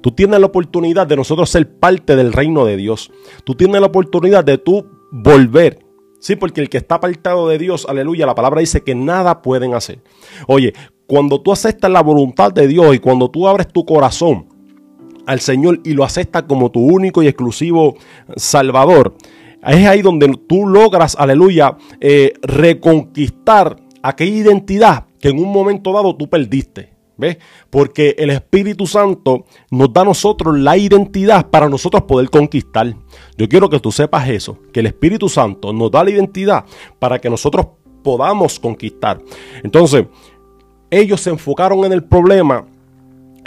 Tú 0.02 0.12
tienes 0.12 0.40
la 0.40 0.48
oportunidad 0.48 1.06
de 1.06 1.16
nosotros 1.16 1.50
ser 1.50 1.78
parte 1.78 2.16
del 2.16 2.34
reino 2.34 2.66
de 2.66 2.78
Dios. 2.78 3.12
Tú 3.44 3.54
tienes 3.54 3.80
la 3.80 3.88
oportunidad 3.88 4.44
de 4.44 4.58
tú 4.58 4.88
volver. 5.12 5.86
Sí, 6.20 6.36
porque 6.36 6.62
el 6.62 6.70
que 6.70 6.80
está 6.80 6.96
apartado 6.96 7.48
de 7.48 7.60
Dios, 7.60 7.86
aleluya, 7.88 8.26
la 8.26 8.34
palabra 8.34 8.62
dice 8.62 8.82
que 8.82 8.96
nada 8.96 9.44
pueden 9.44 9.76
hacer. 9.76 10.02
Oye, 10.48 10.74
cuando 11.06 11.40
tú 11.40 11.52
aceptas 11.52 11.92
la 11.92 12.02
voluntad 12.02 12.52
de 12.52 12.68
Dios 12.68 12.96
y 12.96 13.00
cuando 13.00 13.30
tú 13.30 13.48
abres 13.48 13.68
tu 13.68 13.86
corazón 13.86 14.48
al 15.28 15.42
Señor 15.42 15.80
y 15.84 15.94
lo 15.94 16.04
aceptas 16.04 16.44
como 16.44 16.72
tu 16.72 16.80
único 16.80 17.22
y 17.22 17.28
exclusivo 17.28 17.96
Salvador, 18.36 19.16
es 19.75 19.88
ahí 19.88 20.01
donde 20.01 20.27
tú 20.47 20.67
logras, 20.67 21.15
aleluya, 21.17 21.77
eh, 21.99 22.34
reconquistar 22.41 23.77
aquella 24.01 24.38
identidad 24.38 25.06
que 25.19 25.30
en 25.30 25.39
un 25.39 25.51
momento 25.51 25.91
dado 25.91 26.15
tú 26.15 26.30
perdiste. 26.30 26.95
¿Ves? 27.19 27.39
Porque 27.71 28.15
el 28.19 28.30
Espíritu 28.30 28.86
Santo 28.86 29.45
nos 29.71 29.91
da 29.91 30.01
a 30.01 30.06
nosotros 30.06 30.56
la 30.60 30.77
identidad 30.77 31.49
para 31.49 31.67
nosotros 31.67 32.03
poder 32.03 32.30
conquistar. 32.30 32.95
Yo 33.36 33.49
quiero 33.49 33.71
que 33.71 33.80
tú 33.80 33.91
sepas 33.91 34.30
eso, 34.30 34.60
que 34.71 34.82
el 34.82 34.86
Espíritu 34.86 35.27
Santo 35.27 35.73
nos 35.73 35.89
da 35.89 36.03
la 36.03 36.12
identidad 36.12 36.65
para 36.99 37.17
que 37.17 37.27
nosotros 37.27 37.65
podamos 38.03 38.60
conquistar. 38.60 39.19
Entonces, 39.63 40.06
ellos 40.91 41.19
se 41.19 41.32
enfocaron 41.32 41.84
en 41.86 41.91
el 41.91 42.03
problema 42.03 42.65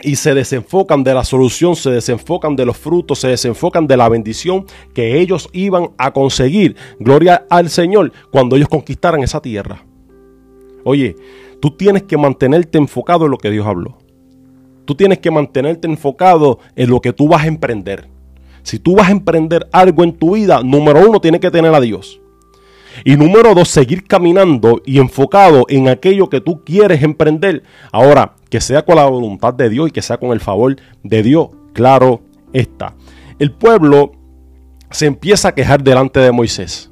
y 0.02 0.16
se 0.16 0.34
desenfocan 0.34 1.04
de 1.04 1.14
la 1.14 1.24
solución, 1.24 1.76
se 1.76 1.90
desenfocan 1.90 2.56
de 2.56 2.66
los 2.66 2.76
frutos, 2.76 3.20
se 3.20 3.28
desenfocan 3.28 3.86
de 3.86 3.96
la 3.96 4.08
bendición 4.08 4.66
que 4.94 5.20
ellos 5.20 5.48
iban 5.52 5.90
a 5.98 6.12
conseguir. 6.12 6.76
Gloria 6.98 7.46
al 7.50 7.70
Señor 7.70 8.12
cuando 8.30 8.56
ellos 8.56 8.68
conquistaran 8.68 9.22
esa 9.22 9.40
tierra. 9.40 9.84
Oye, 10.84 11.16
tú 11.60 11.70
tienes 11.70 12.04
que 12.04 12.16
mantenerte 12.16 12.78
enfocado 12.78 13.26
en 13.26 13.30
lo 13.30 13.38
que 13.38 13.50
Dios 13.50 13.66
habló. 13.66 13.98
Tú 14.84 14.94
tienes 14.94 15.18
que 15.18 15.30
mantenerte 15.30 15.86
enfocado 15.86 16.58
en 16.74 16.90
lo 16.90 17.00
que 17.00 17.12
tú 17.12 17.28
vas 17.28 17.44
a 17.44 17.48
emprender. 17.48 18.08
Si 18.62 18.78
tú 18.78 18.96
vas 18.96 19.08
a 19.08 19.12
emprender 19.12 19.68
algo 19.72 20.04
en 20.04 20.12
tu 20.12 20.34
vida, 20.34 20.62
número 20.62 21.08
uno, 21.08 21.20
tienes 21.20 21.40
que 21.40 21.50
tener 21.50 21.72
a 21.72 21.80
Dios. 21.80 22.20
Y 23.04 23.16
número 23.16 23.54
dos, 23.54 23.68
seguir 23.68 24.04
caminando 24.04 24.82
y 24.84 24.98
enfocado 24.98 25.64
en 25.68 25.88
aquello 25.88 26.28
que 26.28 26.40
tú 26.40 26.64
quieres 26.64 27.02
emprender. 27.02 27.62
Ahora, 27.92 28.34
que 28.50 28.60
sea 28.60 28.84
con 28.84 28.96
la 28.96 29.06
voluntad 29.06 29.54
de 29.54 29.70
Dios 29.70 29.88
y 29.88 29.92
que 29.92 30.02
sea 30.02 30.18
con 30.18 30.32
el 30.32 30.40
favor 30.40 30.76
de 31.02 31.22
Dios. 31.22 31.48
Claro 31.72 32.20
está. 32.52 32.94
El 33.38 33.52
pueblo 33.52 34.12
se 34.90 35.06
empieza 35.06 35.48
a 35.48 35.54
quejar 35.54 35.82
delante 35.82 36.20
de 36.20 36.32
Moisés. 36.32 36.90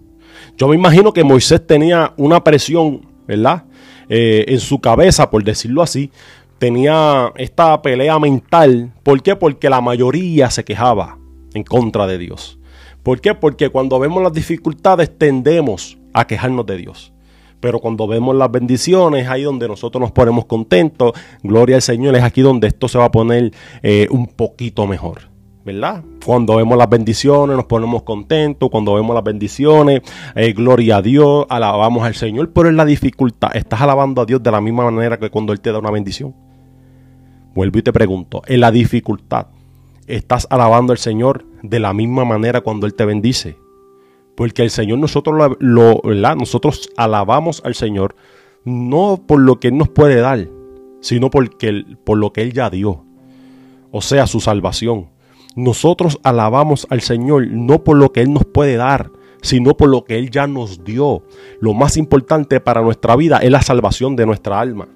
Yo 0.57 0.69
me 0.69 0.77
imagino 0.77 1.13
que 1.13 1.25
Moisés 1.25 1.67
tenía 1.67 2.15
una 2.17 2.43
presión, 2.43 3.03
¿verdad? 3.27 3.65
Eh, 4.09 4.47
en 4.49 4.61
su 4.61 4.81
cabeza, 4.81 5.31
por 5.31 5.45
decirlo 5.45 5.83
así, 5.83 6.11
tenía 6.59 7.33
esta 7.37 7.81
pelea 7.83 8.19
mental. 8.19 8.93
¿Por 9.03 9.23
qué? 9.23 9.37
Porque 9.37 9.69
la 9.69 9.81
mayoría 9.81 10.51
se 10.51 10.65
quejaba 10.65 11.19
en 11.55 11.65
contra 11.65 12.07
de 12.07 12.19
Dios. 12.19 12.59
¿Por 13.03 13.21
qué? 13.21 13.35
Porque 13.35 13.69
cuando 13.69 13.99
vemos 13.99 14.23
las 14.23 14.33
dificultades 14.33 15.17
tendemos 15.17 15.99
a 16.13 16.27
quejarnos 16.27 16.67
de 16.67 16.77
Dios. 16.77 17.13
Pero 17.61 17.81
cuando 17.81 18.07
vemos 18.07 18.37
las 18.37 18.51
bendiciones, 18.51 19.29
ahí 19.29 19.43
donde 19.43 19.69
nosotros 19.69 20.01
nos 20.01 20.13
ponemos 20.13 20.45
contentos, 20.47 21.13
gloria 21.43 21.77
al 21.77 21.83
Señor, 21.83 22.15
es 22.17 22.23
aquí 22.23 22.41
donde 22.41 22.69
esto 22.69 22.89
se 22.89 22.99
va 22.99 23.07
a 23.07 23.11
poner 23.11 23.53
eh, 23.83 24.07
un 24.11 24.27
poquito 24.27 24.87
mejor. 24.87 25.29
¿verdad? 25.69 26.03
Cuando 26.25 26.57
vemos 26.57 26.79
las 26.79 26.89
bendiciones 26.89 27.55
nos 27.55 27.67
ponemos 27.67 28.03
contentos, 28.03 28.71
cuando 28.71 28.95
vemos 28.95 29.15
las 29.15 29.23
bendiciones, 29.23 30.01
eh, 30.35 30.55
gloria 30.55 30.97
a 30.97 31.03
Dios, 31.03 31.45
alabamos 31.51 32.05
al 32.05 32.15
Señor, 32.15 32.53
pero 32.55 32.71
en 32.71 32.77
la 32.79 32.87
dificultad, 32.87 33.55
¿estás 33.55 33.83
alabando 33.83 34.23
a 34.23 34.25
Dios 34.25 34.43
de 34.43 34.51
la 34.51 34.63
misma 34.63 34.91
manera 34.91 35.19
que 35.19 35.29
cuando 35.29 35.53
Él 35.53 35.61
te 35.61 35.71
da 35.71 35.79
una 35.79 35.91
bendición? 35.91 36.35
Vuelvo 37.55 37.81
y 37.81 37.83
te 37.83 37.93
pregunto, 37.93 38.41
en 38.47 38.61
la 38.61 38.71
dificultad, 38.71 39.49
¿estás 40.07 40.47
alabando 40.49 40.93
al 40.93 40.99
Señor 40.99 41.45
de 41.63 41.81
la 41.81 41.93
misma 41.93 42.25
manera 42.25 42.63
cuando 42.63 42.87
Él 42.87 42.95
te 42.95 43.05
bendice? 43.05 43.59
Porque 44.39 44.63
el 44.63 44.71
Señor 44.71 45.01
nosotros 45.01 45.57
lo, 45.59 46.01
nosotros 46.05 46.91
alabamos 46.97 47.61
al 47.65 47.75
Señor 47.75 48.15
no 48.65 49.21
por 49.27 49.41
lo 49.41 49.59
que 49.59 49.67
Él 49.67 49.77
nos 49.77 49.89
puede 49.89 50.21
dar, 50.21 50.49
sino 51.01 51.29
por 51.29 51.43
lo 52.17 52.33
que 52.33 52.43
Él 52.43 52.53
ya 52.53 52.71
dio. 52.71 53.05
O 53.91 54.01
sea, 54.01 54.29
su 54.29 54.39
salvación. 54.39 55.09
Nosotros 55.57 56.21
alabamos 56.23 56.87
al 56.89 57.01
Señor 57.01 57.49
no 57.49 57.83
por 57.83 57.97
lo 57.97 58.13
que 58.13 58.21
Él 58.21 58.33
nos 58.33 58.45
puede 58.45 58.77
dar, 58.77 59.11
sino 59.43 59.77
por 59.77 59.89
lo 59.89 60.05
que 60.05 60.17
Él 60.17 60.31
ya 60.31 60.47
nos 60.47 60.85
dio. 60.85 61.25
Lo 61.61 61.75
más 61.75 61.97
importante 61.97 62.61
para 62.61 62.81
nuestra 62.81 63.17
vida 63.17 63.39
es 63.39 63.51
la 63.51 63.63
salvación 63.63 64.15
de 64.15 64.25
nuestra 64.25 64.61
alma, 64.61 64.87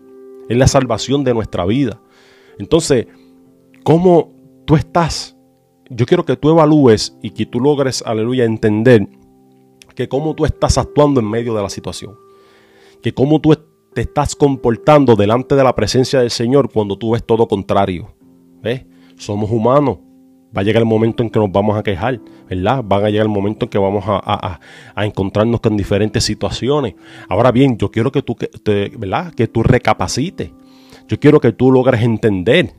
es 0.49 0.57
la 0.57 0.69
salvación 0.69 1.25
de 1.25 1.35
nuestra 1.35 1.65
vida. 1.65 2.01
Entonces, 2.61 3.09
¿cómo 3.83 4.31
tú 4.67 4.77
estás? 4.77 5.37
Yo 5.91 6.07
quiero 6.07 6.25
que 6.25 6.37
tú 6.37 6.51
evalúes 6.51 7.19
y 7.23 7.31
que 7.31 7.45
tú 7.45 7.59
logres, 7.59 8.05
aleluya, 8.07 8.45
entender 8.45 9.09
que 9.95 10.09
cómo 10.09 10.35
tú 10.35 10.45
estás 10.45 10.79
actuando 10.79 11.21
en 11.21 11.29
medio 11.29 11.55
de 11.55 11.63
la 11.63 11.71
situación. 11.71 12.17
Que 13.03 13.13
cómo 13.13 13.41
tú 13.41 13.57
te 13.95 14.03
estás 14.03 14.35
comportando 14.35 15.17
delante 15.17 15.55
de 15.55 15.65
la 15.65 15.75
presencia 15.75 16.21
del 16.21 16.31
Señor 16.31 16.71
cuando 16.73 16.97
tú 16.97 17.13
ves 17.13 17.25
todo 17.25 17.47
contrario. 17.49 18.15
¿Ves? 18.63 18.85
Somos 19.17 19.51
humanos 19.51 19.99
va 20.57 20.61
a 20.61 20.65
llegar 20.65 20.83
el 20.83 20.89
momento 20.89 21.23
en 21.23 21.31
que 21.31 21.39
nos 21.39 21.51
vamos 21.51 21.77
a 21.77 21.83
quejar, 21.83 22.21
¿verdad? 22.49 22.85
Va 22.85 22.99
a 22.99 23.11
llegar 23.11 23.27
el 23.27 23.33
momento 23.33 23.67
en 23.67 23.71
que 23.71 23.79
vamos 23.79 24.05
a, 24.07 24.61
encontrarnos 24.97 25.61
con 25.61 25.77
diferentes 25.77 26.25
situaciones. 26.25 26.95
Ahora 27.29 27.51
bien, 27.53 27.79
yo 27.79 27.91
quiero 27.91 28.13
que 28.13 28.23
tú, 28.23 28.37
¿verdad? 28.99 29.33
Que 29.35 29.49
tú 29.49 29.63
recapacites. 29.63 30.51
Yo 31.09 31.19
quiero 31.19 31.41
que 31.41 31.53
tú 31.53 31.73
logres 31.73 32.03
entender 32.03 32.75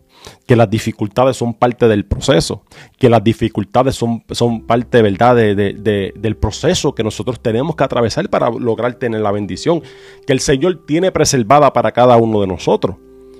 que 0.46 0.56
las 0.56 0.70
dificultades 0.70 1.38
son 1.38 1.54
parte 1.54 1.88
del 1.88 2.06
proceso, 2.06 2.64
que 2.98 3.10
las 3.10 3.24
dificultades 3.24 3.96
son, 3.96 4.24
son 4.32 4.62
parte, 4.66 5.02
¿verdad?, 5.02 5.36
de, 5.36 6.14
del 6.16 6.38
proceso 6.38 6.94
que 6.96 7.04
nosotros 7.04 7.42
tenemos 7.42 7.76
que 7.76 7.84
atravesar 7.84 8.30
para 8.30 8.50
lograr 8.50 8.96
tener 8.96 9.22
la 9.22 9.32
bendición 9.32 9.82
que 10.26 10.34
el 10.34 10.40
Señor 10.40 10.86
tiene 10.86 11.12
preservada 11.12 11.74
para 11.74 11.92
cada 11.92 12.18
uno 12.18 12.42
de 12.42 12.48
nosotros. 12.48 12.98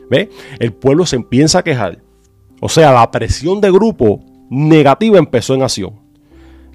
¿Ve? 0.10 0.30
El 0.60 0.74
pueblo 0.74 1.06
se 1.06 1.16
empieza 1.16 1.60
a 1.60 1.64
quejar 1.64 2.00
o 2.66 2.70
sea, 2.70 2.94
la 2.94 3.12
presión 3.12 3.60
de 3.60 3.70
grupo 3.70 4.22
negativa 4.50 5.20
empezó 5.20 5.54
en 5.54 5.64
acción. 5.64 6.00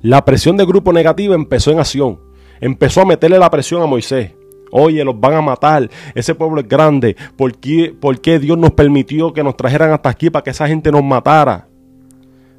La 0.02 0.22
presión 0.22 0.58
de 0.58 0.66
grupo 0.66 0.92
negativa 0.92 1.34
empezó 1.34 1.70
en 1.70 1.80
acción. 1.80 2.20
Empezó 2.60 3.00
a 3.00 3.04
meterle 3.06 3.38
la 3.38 3.50
presión 3.50 3.80
a 3.80 3.86
Moisés. 3.86 4.32
Oye, 4.70 5.04
los 5.04 5.18
van 5.18 5.34
a 5.34 5.40
matar. 5.40 5.88
Ese 6.14 6.34
pueblo 6.34 6.60
es 6.60 6.68
grande. 6.68 7.16
¿Por 7.36 7.56
qué, 7.56 7.94
¿Por 7.98 8.20
qué, 8.20 8.38
Dios 8.38 8.58
nos 8.58 8.72
permitió 8.72 9.32
que 9.32 9.42
nos 9.42 9.56
trajeran 9.56 9.92
hasta 9.92 10.08
aquí 10.08 10.30
para 10.30 10.42
que 10.42 10.50
esa 10.50 10.66
gente 10.66 10.90
nos 10.90 11.02
matara? 11.02 11.68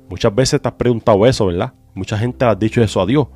Muchas 0.09 0.33
veces 0.33 0.61
te 0.61 0.67
has 0.67 0.73
preguntado 0.73 1.25
eso, 1.25 1.47
¿verdad? 1.47 1.73
Mucha 1.93 2.17
gente 2.17 2.45
ha 2.45 2.55
dicho 2.55 2.81
eso 2.81 3.01
a 3.01 3.05
Dios. 3.05 3.27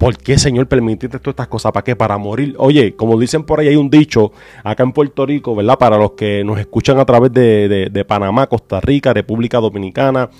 ¿Por 0.00 0.16
qué, 0.16 0.38
Señor, 0.38 0.66
permitiste 0.66 1.18
todas 1.18 1.32
estas 1.32 1.48
cosas? 1.48 1.72
¿Para 1.72 1.84
qué? 1.84 1.94
Para 1.94 2.16
morir. 2.16 2.54
Oye, 2.56 2.96
como 2.96 3.20
dicen 3.20 3.42
por 3.42 3.60
ahí, 3.60 3.68
hay 3.68 3.76
un 3.76 3.90
dicho 3.90 4.32
acá 4.64 4.82
en 4.82 4.92
Puerto 4.92 5.26
Rico, 5.26 5.54
¿verdad? 5.54 5.76
Para 5.78 5.98
los 5.98 6.12
que 6.12 6.42
nos 6.42 6.58
escuchan 6.58 6.98
a 6.98 7.04
través 7.04 7.30
de, 7.34 8.04
Panamá, 8.08 8.46
Costa 8.46 8.80
Rica, 8.80 9.12
República 9.12 9.58
Dominicana, 9.58 10.30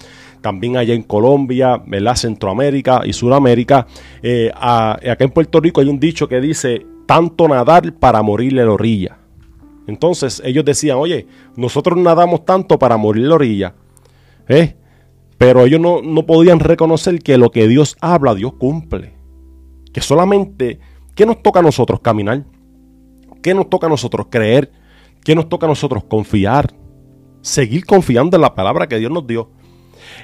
también 0.41 0.79
allá 0.79 0.95
en 0.95 1.03
Colombia, 1.03 1.79
¿verdad? 1.87 2.15
Centroamérica 2.15 3.03
y 3.05 3.13
Sudamérica. 3.13 3.87
Eh, 4.23 4.51
acá 4.55 5.25
en 5.25 5.31
Puerto 5.31 5.61
Rico 5.61 5.83
hay 5.83 5.91
un 5.91 6.01
dicho 6.01 6.27
que 6.27 6.41
dice, 6.41 6.87
tanto 7.11 7.49
nadar 7.49 7.93
para 7.95 8.23
morirle 8.23 8.65
la 8.65 8.71
orilla. 8.71 9.19
Entonces 9.89 10.41
ellos 10.45 10.65
decían, 10.65 10.97
oye, 10.97 11.27
nosotros 11.57 11.99
nadamos 11.99 12.45
tanto 12.45 12.79
para 12.79 12.97
morir 12.97 13.27
la 13.27 13.35
orilla. 13.35 13.75
¿eh? 14.47 14.77
Pero 15.37 15.65
ellos 15.67 15.81
no, 15.81 16.03
no 16.03 16.25
podían 16.25 16.61
reconocer 16.61 17.19
que 17.19 17.37
lo 17.37 17.51
que 17.51 17.67
Dios 17.67 17.97
habla, 18.01 18.37
Dios 18.37 18.53
cumple 18.53 19.19
que 19.93 20.01
solamente, 20.01 20.79
¿qué 21.17 21.27
nos 21.27 21.43
toca 21.43 21.59
a 21.59 21.63
nosotros 21.65 21.99
caminar? 21.99 22.45
¿Qué 23.43 23.55
nos 23.55 23.69
toca 23.69 23.89
a 23.89 23.91
nosotros 23.91 24.29
creer? 24.31 24.71
¿Qué 25.25 25.35
nos 25.35 25.49
toca 25.49 25.67
a 25.67 25.69
nosotros 25.69 26.05
confiar? 26.05 26.73
Seguir 27.41 27.87
confiando 27.87 28.37
en 28.37 28.43
la 28.43 28.55
palabra 28.55 28.87
que 28.87 29.01
Dios 29.01 29.11
nos 29.11 29.27
dio. 29.27 29.51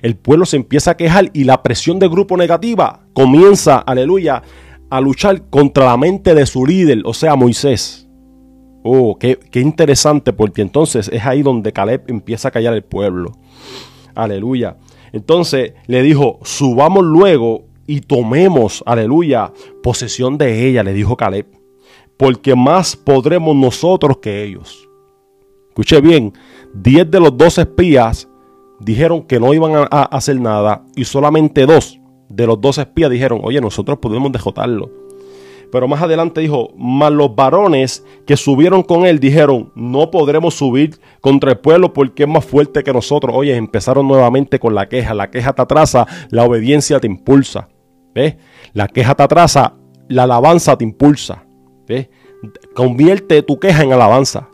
El 0.03 0.15
pueblo 0.15 0.47
se 0.47 0.55
empieza 0.55 0.93
a 0.93 0.97
quejar 0.97 1.31
y 1.33 1.43
la 1.43 1.65
presión 1.65 1.99
de 1.99 2.07
grupo 2.07 2.37
negativa 2.37 3.01
comienza, 3.13 3.79
aleluya, 3.79 4.45
a 4.91 5.01
luchar 5.01 5.49
contra 5.51 5.87
la 5.87 5.97
mente 5.97 6.35
de 6.35 6.47
su 6.47 6.67
líder, 6.67 7.03
o 7.05 7.15
sea, 7.15 7.37
Moisés. 7.37 8.09
Oh, 8.83 9.19
qué, 9.19 9.39
qué 9.51 9.61
interesante, 9.61 10.33
porque 10.33 10.63
entonces 10.63 11.09
es 11.13 11.25
ahí 11.27 11.43
donde 11.43 11.73
Caleb 11.73 12.05
empieza 12.07 12.49
a 12.49 12.51
callar 12.53 12.75
el 12.75 12.85
pueblo. 12.85 13.33
Aleluya. 14.15 14.77
Entonces 15.13 15.73
le 15.87 16.03
dijo, 16.03 16.39
subamos 16.43 17.05
luego 17.05 17.65
y 17.87 18.01
tomemos, 18.01 18.83
aleluya, 18.87 19.53
posesión 19.83 20.39
de 20.39 20.69
ella, 20.69 20.83
le 20.83 20.93
dijo 20.93 21.17
Caleb, 21.17 21.47
porque 22.17 22.55
más 22.55 22.97
podremos 22.97 23.55
nosotros 23.55 24.19
que 24.19 24.45
ellos. 24.45 24.89
Escuche 25.69 26.01
bien, 26.01 26.33
diez 26.75 27.11
de 27.11 27.21
los 27.21 27.37
dos 27.37 27.59
espías 27.59 28.29
dijeron 28.81 29.23
que 29.23 29.41
no 29.41 29.55
iban 29.55 29.73
a, 29.91 30.03
hacer 30.05 30.41
nada 30.41 30.85
y 30.95 31.05
solamente 31.05 31.67
dos 31.67 31.99
de 32.29 32.47
los 32.47 32.61
dos 32.61 32.79
espías 32.79 33.11
dijeron, 33.11 33.41
oye, 33.43 33.61
nosotros 33.61 33.99
podemos 33.99 34.33
dejotarlo. 34.33 34.91
Pero 35.73 35.89
más 35.89 36.01
adelante 36.01 36.41
dijo, 36.41 36.71
mas 36.77 37.13
los 37.13 37.35
varones 37.35 38.05
que 38.25 38.37
subieron 38.37 38.83
con 38.83 39.05
él 39.05 39.19
dijeron, 39.19 39.73
no 39.75 40.11
podremos 40.11 40.55
subir 40.55 40.99
contra 41.21 41.53
el 41.53 41.59
pueblo 41.59 41.93
porque 41.93 42.23
es 42.23 42.29
más 42.29 42.45
fuerte 42.45 42.85
que 42.85 42.93
nosotros. 42.93 43.35
Oye, 43.37 43.57
empezaron 43.57 44.07
nuevamente 44.07 44.59
con 44.59 44.75
la 44.75 44.89
queja. 44.89 45.13
La 45.13 45.31
queja 45.31 45.53
te 45.53 45.63
atrasa, 45.63 46.07
la 46.31 46.45
obediencia 46.45 47.01
te 47.01 47.09
impulsa. 47.09 47.69
La 48.73 48.89
queja 48.89 49.15
te 49.15 49.23
atrasa, 49.25 49.75
la 50.09 50.23
alabanza 50.23 50.79
te 50.79 50.85
impulsa. 50.85 51.45
Convierte 52.75 53.43
tu 53.43 53.59
queja 53.59 53.83
en 53.83 53.93
alabanza. 53.93 54.49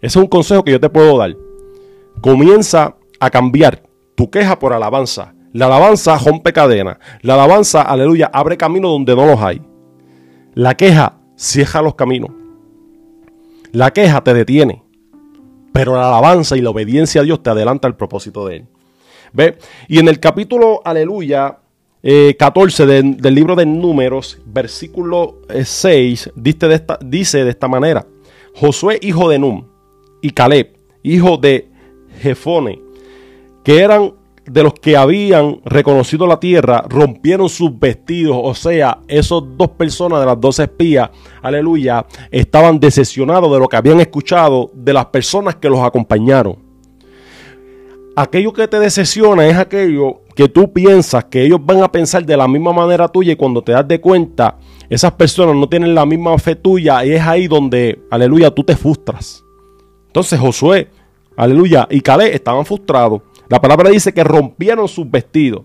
Ese 0.00 0.18
es 0.18 0.22
un 0.22 0.28
consejo 0.28 0.62
que 0.64 0.72
yo 0.72 0.80
te 0.80 0.88
puedo 0.88 1.18
dar. 1.18 1.36
Comienza 2.20 2.96
a 3.20 3.30
cambiar 3.30 3.82
tu 4.14 4.30
queja 4.30 4.58
por 4.58 4.72
alabanza. 4.72 5.34
La 5.52 5.66
alabanza 5.66 6.18
rompe 6.18 6.52
cadena. 6.52 6.98
La 7.22 7.34
alabanza, 7.34 7.82
aleluya, 7.82 8.30
abre 8.32 8.56
camino 8.56 8.88
donde 8.88 9.16
no 9.16 9.26
los 9.26 9.40
hay. 9.40 9.62
La 10.54 10.76
queja 10.76 11.18
cierra 11.36 11.82
los 11.82 11.94
caminos. 11.94 12.30
La 13.72 13.92
queja 13.92 14.22
te 14.22 14.34
detiene. 14.34 14.82
Pero 15.72 15.94
la 15.94 16.08
alabanza 16.08 16.56
y 16.56 16.60
la 16.60 16.70
obediencia 16.70 17.20
a 17.20 17.24
Dios 17.24 17.42
te 17.42 17.50
adelanta 17.50 17.86
al 17.86 17.96
propósito 17.96 18.46
de 18.46 18.56
Él. 18.56 18.66
¿Ve? 19.32 19.58
Y 19.86 19.98
en 19.98 20.08
el 20.08 20.20
capítulo, 20.20 20.80
aleluya, 20.84 21.58
14 22.02 22.82
eh, 22.84 23.02
del 23.02 23.34
libro 23.34 23.56
de 23.56 23.66
Números, 23.66 24.40
versículo 24.46 25.40
6, 25.48 26.26
eh, 26.26 26.32
dice 26.36 26.68
de, 26.68 26.74
esta, 26.74 26.98
dice 27.04 27.44
de 27.44 27.50
esta 27.50 27.68
manera: 27.68 28.06
Josué, 28.54 28.98
hijo 29.02 29.28
de 29.28 29.38
Num, 29.38 29.66
y 30.22 30.30
Caleb, 30.30 30.76
hijo 31.02 31.36
de 31.36 31.68
Jefone, 32.20 32.80
que 33.64 33.80
eran 33.80 34.14
de 34.50 34.62
los 34.62 34.74
que 34.74 34.96
habían 34.96 35.60
reconocido 35.64 36.26
la 36.26 36.40
tierra, 36.40 36.84
rompieron 36.88 37.48
sus 37.48 37.78
vestidos. 37.78 38.36
O 38.42 38.54
sea, 38.54 38.98
esos 39.08 39.44
dos 39.56 39.68
personas 39.70 40.20
de 40.20 40.26
las 40.26 40.40
dos 40.40 40.58
espías, 40.58 41.10
aleluya, 41.42 42.06
estaban 42.30 42.80
decepcionados 42.80 43.52
de 43.52 43.58
lo 43.58 43.68
que 43.68 43.76
habían 43.76 44.00
escuchado 44.00 44.70
de 44.74 44.92
las 44.92 45.06
personas 45.06 45.56
que 45.56 45.68
los 45.68 45.80
acompañaron. 45.80 46.56
Aquello 48.16 48.52
que 48.52 48.66
te 48.66 48.80
decepciona 48.80 49.46
es 49.46 49.56
aquello 49.56 50.22
que 50.34 50.48
tú 50.48 50.72
piensas 50.72 51.24
que 51.26 51.42
ellos 51.42 51.60
van 51.64 51.82
a 51.82 51.92
pensar 51.92 52.24
de 52.24 52.36
la 52.36 52.48
misma 52.48 52.72
manera 52.72 53.06
tuya 53.06 53.32
y 53.32 53.36
cuando 53.36 53.62
te 53.62 53.72
das 53.72 53.86
de 53.86 54.00
cuenta, 54.00 54.56
esas 54.88 55.12
personas 55.12 55.54
no 55.54 55.68
tienen 55.68 55.94
la 55.94 56.06
misma 56.06 56.36
fe 56.38 56.56
tuya 56.56 57.04
y 57.04 57.12
es 57.12 57.22
ahí 57.22 57.46
donde, 57.46 58.00
aleluya, 58.10 58.50
tú 58.50 58.64
te 58.64 58.76
frustras. 58.76 59.44
Entonces 60.06 60.40
Josué, 60.40 60.88
aleluya, 61.36 61.86
y 61.90 62.00
Caleb 62.00 62.34
estaban 62.34 62.64
frustrados. 62.64 63.22
La 63.48 63.60
palabra 63.60 63.90
dice 63.90 64.12
que 64.12 64.24
rompieron 64.24 64.88
sus 64.88 65.10
vestidos, 65.10 65.62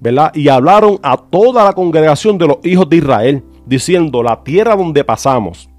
¿verdad? 0.00 0.32
Y 0.34 0.48
hablaron 0.48 0.98
a 1.02 1.16
toda 1.16 1.64
la 1.64 1.72
congregación 1.72 2.38
de 2.38 2.46
los 2.46 2.58
hijos 2.64 2.88
de 2.88 2.96
Israel, 2.96 3.44
diciendo, 3.66 4.22
la 4.22 4.42
tierra 4.42 4.76
donde 4.76 5.04
pasamos, 5.04 5.70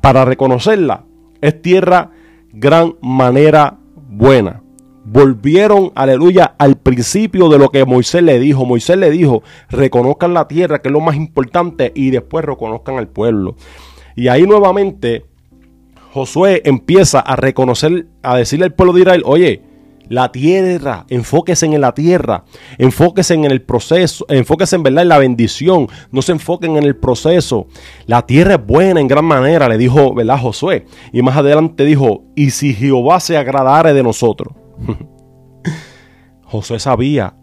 para 0.00 0.24
reconocerla, 0.24 1.04
es 1.40 1.62
tierra 1.62 2.10
gran 2.52 2.94
manera 3.00 3.78
buena. 3.94 4.62
Volvieron, 5.04 5.90
aleluya, 5.94 6.54
al 6.58 6.76
principio 6.76 7.48
de 7.48 7.58
lo 7.58 7.70
que 7.70 7.84
Moisés 7.84 8.22
le 8.22 8.38
dijo. 8.38 8.64
Moisés 8.64 8.96
le 8.98 9.10
dijo, 9.10 9.42
reconozcan 9.68 10.34
la 10.34 10.46
tierra, 10.46 10.80
que 10.80 10.88
es 10.88 10.92
lo 10.92 11.00
más 11.00 11.16
importante, 11.16 11.90
y 11.94 12.10
después 12.10 12.44
reconozcan 12.44 12.98
al 12.98 13.08
pueblo. 13.08 13.56
Y 14.14 14.28
ahí 14.28 14.42
nuevamente 14.42 15.24
Josué 16.12 16.62
empieza 16.64 17.20
a 17.20 17.34
reconocer, 17.36 18.06
a 18.22 18.36
decirle 18.36 18.66
al 18.66 18.74
pueblo 18.74 18.92
de 18.92 19.00
Israel, 19.00 19.22
oye, 19.24 19.62
la 20.12 20.30
tierra, 20.30 21.06
enfóquese 21.08 21.64
en 21.64 21.80
la 21.80 21.94
tierra, 21.94 22.44
enfóquese 22.76 23.32
en 23.32 23.46
el 23.46 23.62
proceso, 23.62 24.26
enfóquese 24.28 24.76
en 24.76 24.82
verdad 24.82 25.04
en 25.04 25.08
la 25.08 25.16
bendición, 25.16 25.88
no 26.10 26.20
se 26.20 26.32
enfoquen 26.32 26.76
en 26.76 26.84
el 26.84 26.96
proceso. 26.96 27.66
La 28.04 28.26
tierra 28.26 28.56
es 28.56 28.66
buena 28.66 29.00
en 29.00 29.08
gran 29.08 29.24
manera, 29.24 29.70
le 29.70 29.78
dijo, 29.78 30.12
¿verdad? 30.12 30.38
Josué. 30.38 30.84
Y 31.14 31.22
más 31.22 31.38
adelante 31.38 31.86
dijo, 31.86 32.24
y 32.36 32.50
si 32.50 32.74
Jehová 32.74 33.20
se 33.20 33.38
agradare 33.38 33.94
de 33.94 34.02
nosotros. 34.02 34.54
Josué 36.44 36.78
sabía 36.78 37.34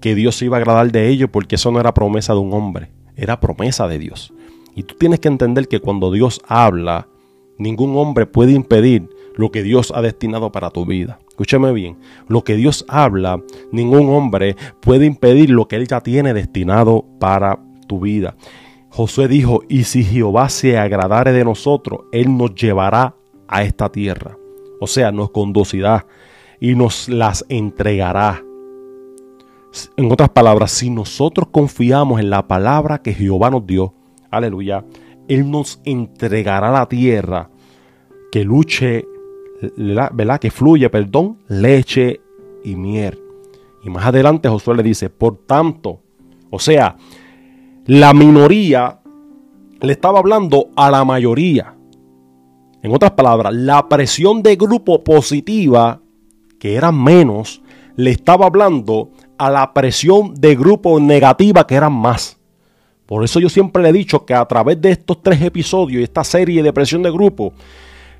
que 0.00 0.14
Dios 0.14 0.36
se 0.36 0.46
iba 0.46 0.56
a 0.56 0.60
agradar 0.60 0.90
de 0.90 1.08
ellos 1.08 1.28
porque 1.30 1.56
eso 1.56 1.70
no 1.72 1.78
era 1.78 1.92
promesa 1.92 2.32
de 2.32 2.38
un 2.38 2.54
hombre, 2.54 2.90
era 3.16 3.38
promesa 3.38 3.86
de 3.86 3.98
Dios. 3.98 4.32
Y 4.74 4.84
tú 4.84 4.94
tienes 4.98 5.20
que 5.20 5.28
entender 5.28 5.68
que 5.68 5.80
cuando 5.80 6.10
Dios 6.10 6.40
habla, 6.48 7.06
ningún 7.58 7.94
hombre 7.98 8.24
puede 8.24 8.52
impedir 8.52 9.10
lo 9.36 9.50
que 9.50 9.62
Dios 9.62 9.92
ha 9.94 10.02
destinado 10.02 10.52
para 10.52 10.70
tu 10.70 10.86
vida. 10.86 11.18
Escúchame 11.28 11.72
bien, 11.72 11.98
lo 12.28 12.44
que 12.44 12.54
Dios 12.54 12.84
habla, 12.88 13.42
ningún 13.72 14.08
hombre 14.08 14.56
puede 14.80 15.06
impedir 15.06 15.50
lo 15.50 15.66
que 15.66 15.76
Él 15.76 15.88
ya 15.88 16.00
tiene 16.00 16.32
destinado 16.32 17.04
para 17.18 17.58
tu 17.86 18.00
vida. 18.00 18.36
Josué 18.90 19.26
dijo, 19.26 19.62
y 19.68 19.84
si 19.84 20.04
Jehová 20.04 20.48
se 20.48 20.78
agradare 20.78 21.32
de 21.32 21.44
nosotros, 21.44 22.02
Él 22.12 22.36
nos 22.36 22.54
llevará 22.54 23.16
a 23.48 23.64
esta 23.64 23.90
tierra. 23.90 24.36
O 24.80 24.86
sea, 24.86 25.10
nos 25.10 25.30
conducirá 25.30 26.06
y 26.60 26.76
nos 26.76 27.08
las 27.08 27.44
entregará. 27.48 28.42
En 29.96 30.12
otras 30.12 30.28
palabras, 30.28 30.70
si 30.70 30.90
nosotros 30.90 31.48
confiamos 31.50 32.20
en 32.20 32.30
la 32.30 32.46
palabra 32.46 33.02
que 33.02 33.12
Jehová 33.12 33.50
nos 33.50 33.66
dio, 33.66 33.94
aleluya, 34.30 34.84
Él 35.26 35.50
nos 35.50 35.80
entregará 35.84 36.70
la 36.70 36.86
tierra 36.86 37.50
que 38.30 38.44
luche 38.44 39.04
¿verdad? 39.76 40.40
Que 40.40 40.50
fluye, 40.50 40.88
perdón, 40.90 41.38
leche 41.48 42.20
y 42.64 42.76
miel. 42.76 43.20
Y 43.82 43.90
más 43.90 44.06
adelante 44.06 44.48
Josué 44.48 44.76
le 44.76 44.82
dice, 44.82 45.10
por 45.10 45.36
tanto, 45.46 46.00
o 46.50 46.58
sea, 46.58 46.96
la 47.86 48.14
minoría 48.14 49.00
le 49.80 49.92
estaba 49.92 50.18
hablando 50.18 50.68
a 50.76 50.90
la 50.90 51.04
mayoría. 51.04 51.74
En 52.82 52.94
otras 52.94 53.12
palabras, 53.12 53.54
la 53.54 53.88
presión 53.88 54.42
de 54.42 54.56
grupo 54.56 55.04
positiva, 55.04 56.00
que 56.58 56.74
eran 56.74 57.02
menos, 57.02 57.62
le 57.96 58.10
estaba 58.10 58.46
hablando 58.46 59.10
a 59.38 59.50
la 59.50 59.72
presión 59.72 60.34
de 60.34 60.54
grupo 60.54 60.98
negativa, 61.00 61.66
que 61.66 61.74
eran 61.74 61.92
más. 61.92 62.38
Por 63.06 63.22
eso 63.22 63.38
yo 63.38 63.48
siempre 63.48 63.82
le 63.82 63.90
he 63.90 63.92
dicho 63.92 64.24
que 64.24 64.34
a 64.34 64.44
través 64.46 64.80
de 64.80 64.90
estos 64.90 65.22
tres 65.22 65.40
episodios 65.42 66.00
y 66.00 66.04
esta 66.04 66.24
serie 66.24 66.62
de 66.62 66.72
presión 66.72 67.02
de 67.02 67.10
grupo, 67.10 67.52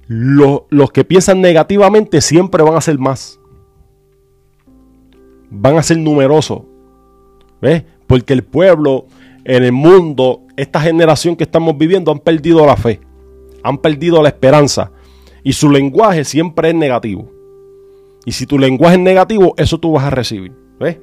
los 0.07 0.93
que 0.93 1.05
piensan 1.05 1.41
negativamente 1.41 2.21
siempre 2.21 2.63
van 2.63 2.75
a 2.75 2.81
ser 2.81 2.99
más. 2.99 3.41
Van 5.51 5.77
a 5.77 5.83
ser 5.83 5.99
numerosos. 5.99 6.63
¿Ves? 7.61 7.85
Porque 8.07 8.33
el 8.33 8.45
pueblo, 8.45 9.07
en 9.45 9.65
el 9.65 9.73
mundo, 9.73 10.43
esta 10.57 10.81
generación 10.81 11.37
que 11.37 11.45
estamos 11.45 11.79
viviendo 11.79 12.13
han 12.13 12.19
perdido 12.19 12.67
la 12.67 12.77
fe. 12.77 13.01
Han 13.63 13.79
perdido 13.79 14.23
la 14.23 14.29
esperanza. 14.29 14.91
Y 15.43 15.53
su 15.53 15.71
lenguaje 15.71 16.25
siempre 16.25 16.71
es 16.71 16.75
negativo. 16.75 17.31
Y 18.27 18.33
si 18.33 18.47
tu 18.47 18.59
lenguaje 18.59 18.97
es 18.97 19.01
negativo, 19.01 19.55
eso 19.57 19.79
tú 19.79 19.93
vas 19.93 20.05
a 20.05 20.11
recibir. 20.11 20.53
¿Ves? 20.79 20.99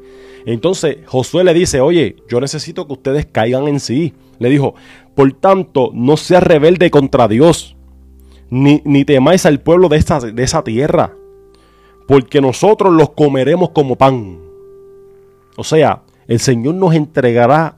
Entonces 0.45 0.97
Josué 1.05 1.43
le 1.43 1.53
dice, 1.53 1.81
oye, 1.81 2.17
yo 2.27 2.39
necesito 2.41 2.87
que 2.87 2.93
ustedes 2.93 3.25
caigan 3.25 3.67
en 3.67 3.79
sí. 3.79 4.13
Le 4.39 4.49
dijo, 4.49 4.75
por 5.15 5.31
tanto, 5.33 5.91
no 5.93 6.17
seas 6.17 6.43
rebelde 6.43 6.89
contra 6.91 7.27
Dios 7.27 7.75
ni, 8.51 9.05
temáis 9.05 9.45
al 9.45 9.61
pueblo 9.61 9.89
de, 9.89 9.97
esta, 9.97 10.19
de 10.19 10.43
esa 10.43 10.63
tierra, 10.63 11.15
porque 12.07 12.41
nosotros 12.41 12.93
los 12.93 13.11
comeremos 13.11 13.69
como 13.69 13.95
pan. 13.95 14.39
O 15.55 15.63
sea, 15.63 16.03
el 16.27 16.39
Señor 16.39 16.75
nos 16.75 16.93
entregará 16.93 17.77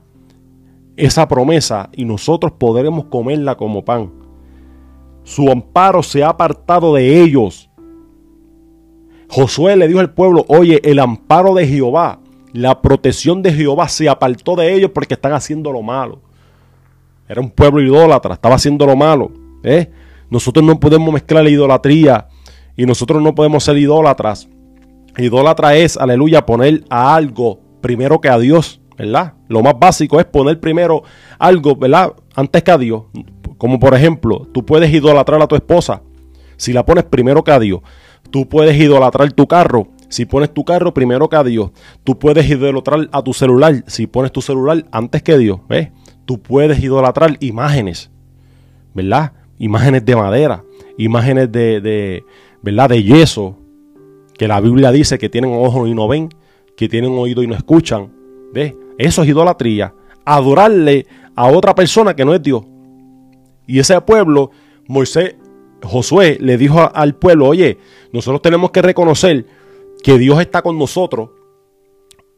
esa 0.96 1.26
promesa 1.28 1.90
y 1.92 2.04
nosotros 2.04 2.52
podremos 2.58 3.06
comerla 3.06 3.56
como 3.56 3.84
pan. 3.84 4.12
Su 5.22 5.50
amparo 5.50 6.02
se 6.02 6.22
ha 6.22 6.30
apartado 6.30 6.94
de 6.94 7.22
ellos. 7.22 7.70
Josué 9.28 9.76
le 9.76 9.88
dijo 9.88 10.00
al 10.00 10.12
pueblo, 10.12 10.44
oye, 10.48 10.80
el 10.84 10.98
amparo 10.98 11.54
de 11.54 11.66
Jehová, 11.66 12.20
la 12.52 12.82
protección 12.82 13.42
de 13.42 13.52
Jehová 13.52 13.88
se 13.88 14.08
apartó 14.08 14.54
de 14.56 14.74
ellos 14.74 14.90
porque 14.92 15.14
están 15.14 15.32
haciendo 15.32 15.72
lo 15.72 15.82
malo. 15.82 16.20
Era 17.28 17.40
un 17.40 17.50
pueblo 17.50 17.80
idólatra, 17.80 18.34
estaba 18.34 18.56
haciendo 18.56 18.86
lo 18.86 18.96
malo. 18.96 19.32
¿eh? 19.62 19.90
Nosotros 20.30 20.64
no 20.64 20.80
podemos 20.80 21.12
mezclar 21.12 21.44
la 21.44 21.50
idolatría 21.50 22.28
y 22.76 22.86
nosotros 22.86 23.22
no 23.22 23.34
podemos 23.34 23.64
ser 23.64 23.76
idólatras. 23.76 24.48
Idólatra 25.16 25.76
es, 25.76 25.96
aleluya, 25.96 26.44
poner 26.44 26.84
a 26.90 27.14
algo 27.14 27.60
primero 27.80 28.20
que 28.20 28.28
a 28.28 28.38
Dios, 28.38 28.80
¿verdad? 28.96 29.34
Lo 29.48 29.62
más 29.62 29.78
básico 29.78 30.18
es 30.18 30.26
poner 30.26 30.58
primero 30.58 31.02
algo, 31.38 31.76
¿verdad? 31.76 32.14
Antes 32.34 32.62
que 32.62 32.70
a 32.70 32.78
Dios. 32.78 33.04
Como 33.58 33.78
por 33.78 33.94
ejemplo, 33.94 34.48
tú 34.52 34.64
puedes 34.66 34.92
idolatrar 34.92 35.40
a 35.40 35.46
tu 35.46 35.54
esposa 35.54 36.02
si 36.56 36.72
la 36.72 36.84
pones 36.84 37.04
primero 37.04 37.44
que 37.44 37.52
a 37.52 37.60
Dios. 37.60 37.80
Tú 38.30 38.48
puedes 38.48 38.76
idolatrar 38.76 39.32
tu 39.32 39.46
carro 39.46 39.88
si 40.08 40.26
pones 40.26 40.52
tu 40.52 40.64
carro 40.64 40.94
primero 40.94 41.28
que 41.28 41.36
a 41.36 41.44
Dios. 41.44 41.70
Tú 42.04 42.18
puedes 42.18 42.48
idolatrar 42.48 43.08
a 43.12 43.22
tu 43.22 43.32
celular 43.32 43.84
si 43.86 44.06
pones 44.06 44.32
tu 44.32 44.42
celular 44.42 44.84
antes 44.90 45.22
que 45.22 45.38
Dios. 45.38 45.60
¿Ves? 45.68 45.90
Tú 46.24 46.40
puedes 46.40 46.82
idolatrar 46.82 47.36
imágenes, 47.40 48.10
¿verdad? 48.94 49.32
Imágenes 49.58 50.04
de 50.04 50.16
madera, 50.16 50.64
imágenes 50.98 51.50
de, 51.50 52.24
¿verdad? 52.62 52.88
de 52.90 53.02
yeso, 53.02 53.56
que 54.36 54.48
la 54.48 54.60
Biblia 54.60 54.90
dice 54.90 55.18
que 55.18 55.28
tienen 55.28 55.52
ojos 55.54 55.88
y 55.88 55.94
no 55.94 56.08
ven, 56.08 56.28
que 56.76 56.88
tienen 56.88 57.12
oído 57.12 57.42
y 57.42 57.46
no 57.46 57.54
escuchan. 57.54 58.12
¿Ves? 58.52 58.74
Eso 58.98 59.22
es 59.22 59.28
idolatría. 59.28 59.94
Adorarle 60.24 61.06
a 61.34 61.46
otra 61.46 61.74
persona 61.74 62.14
que 62.14 62.24
no 62.24 62.34
es 62.34 62.42
Dios. 62.42 62.64
Y 63.66 63.78
ese 63.78 64.00
pueblo, 64.00 64.50
Moisés, 64.86 65.36
Josué 65.82 66.38
le 66.40 66.56
dijo 66.56 66.90
al 66.94 67.14
pueblo, 67.14 67.48
oye, 67.48 67.78
nosotros 68.12 68.42
tenemos 68.42 68.70
que 68.70 68.82
reconocer 68.82 69.46
que 70.02 70.18
Dios 70.18 70.40
está 70.40 70.62
con 70.62 70.78
nosotros. 70.78 71.30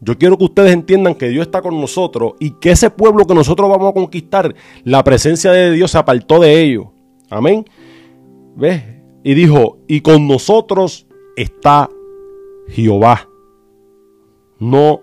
Yo 0.01 0.19
quiero 0.19 0.37
que 0.37 0.45
ustedes 0.45 0.73
entiendan 0.73 1.15
que 1.15 1.29
Dios 1.29 1.47
está 1.47 1.63
con 1.63 1.81
nosotros 1.81 2.35
y 2.39 2.51
que 2.51 2.71
ese 2.71 2.91
pueblo 2.91 3.27
que 3.27 3.35
nosotros 3.35 3.69
vamos 3.71 3.91
a 3.91 3.95
conquistar, 3.95 4.55
la 4.85 5.03
presencia 5.03 5.53
de 5.53 5.73
Dios 5.73 5.91
se 5.91 5.99
apartó 5.99 6.41
de 6.41 6.61
ellos. 6.61 6.87
Amén. 7.31 7.65
¿Ves? 8.57 8.83
Y 9.25 9.35
dijo, 9.35 9.79
y 9.89 10.01
con 10.01 10.29
nosotros 10.29 11.07
está 11.37 11.91
Jehová. 12.69 13.29
No 14.59 15.01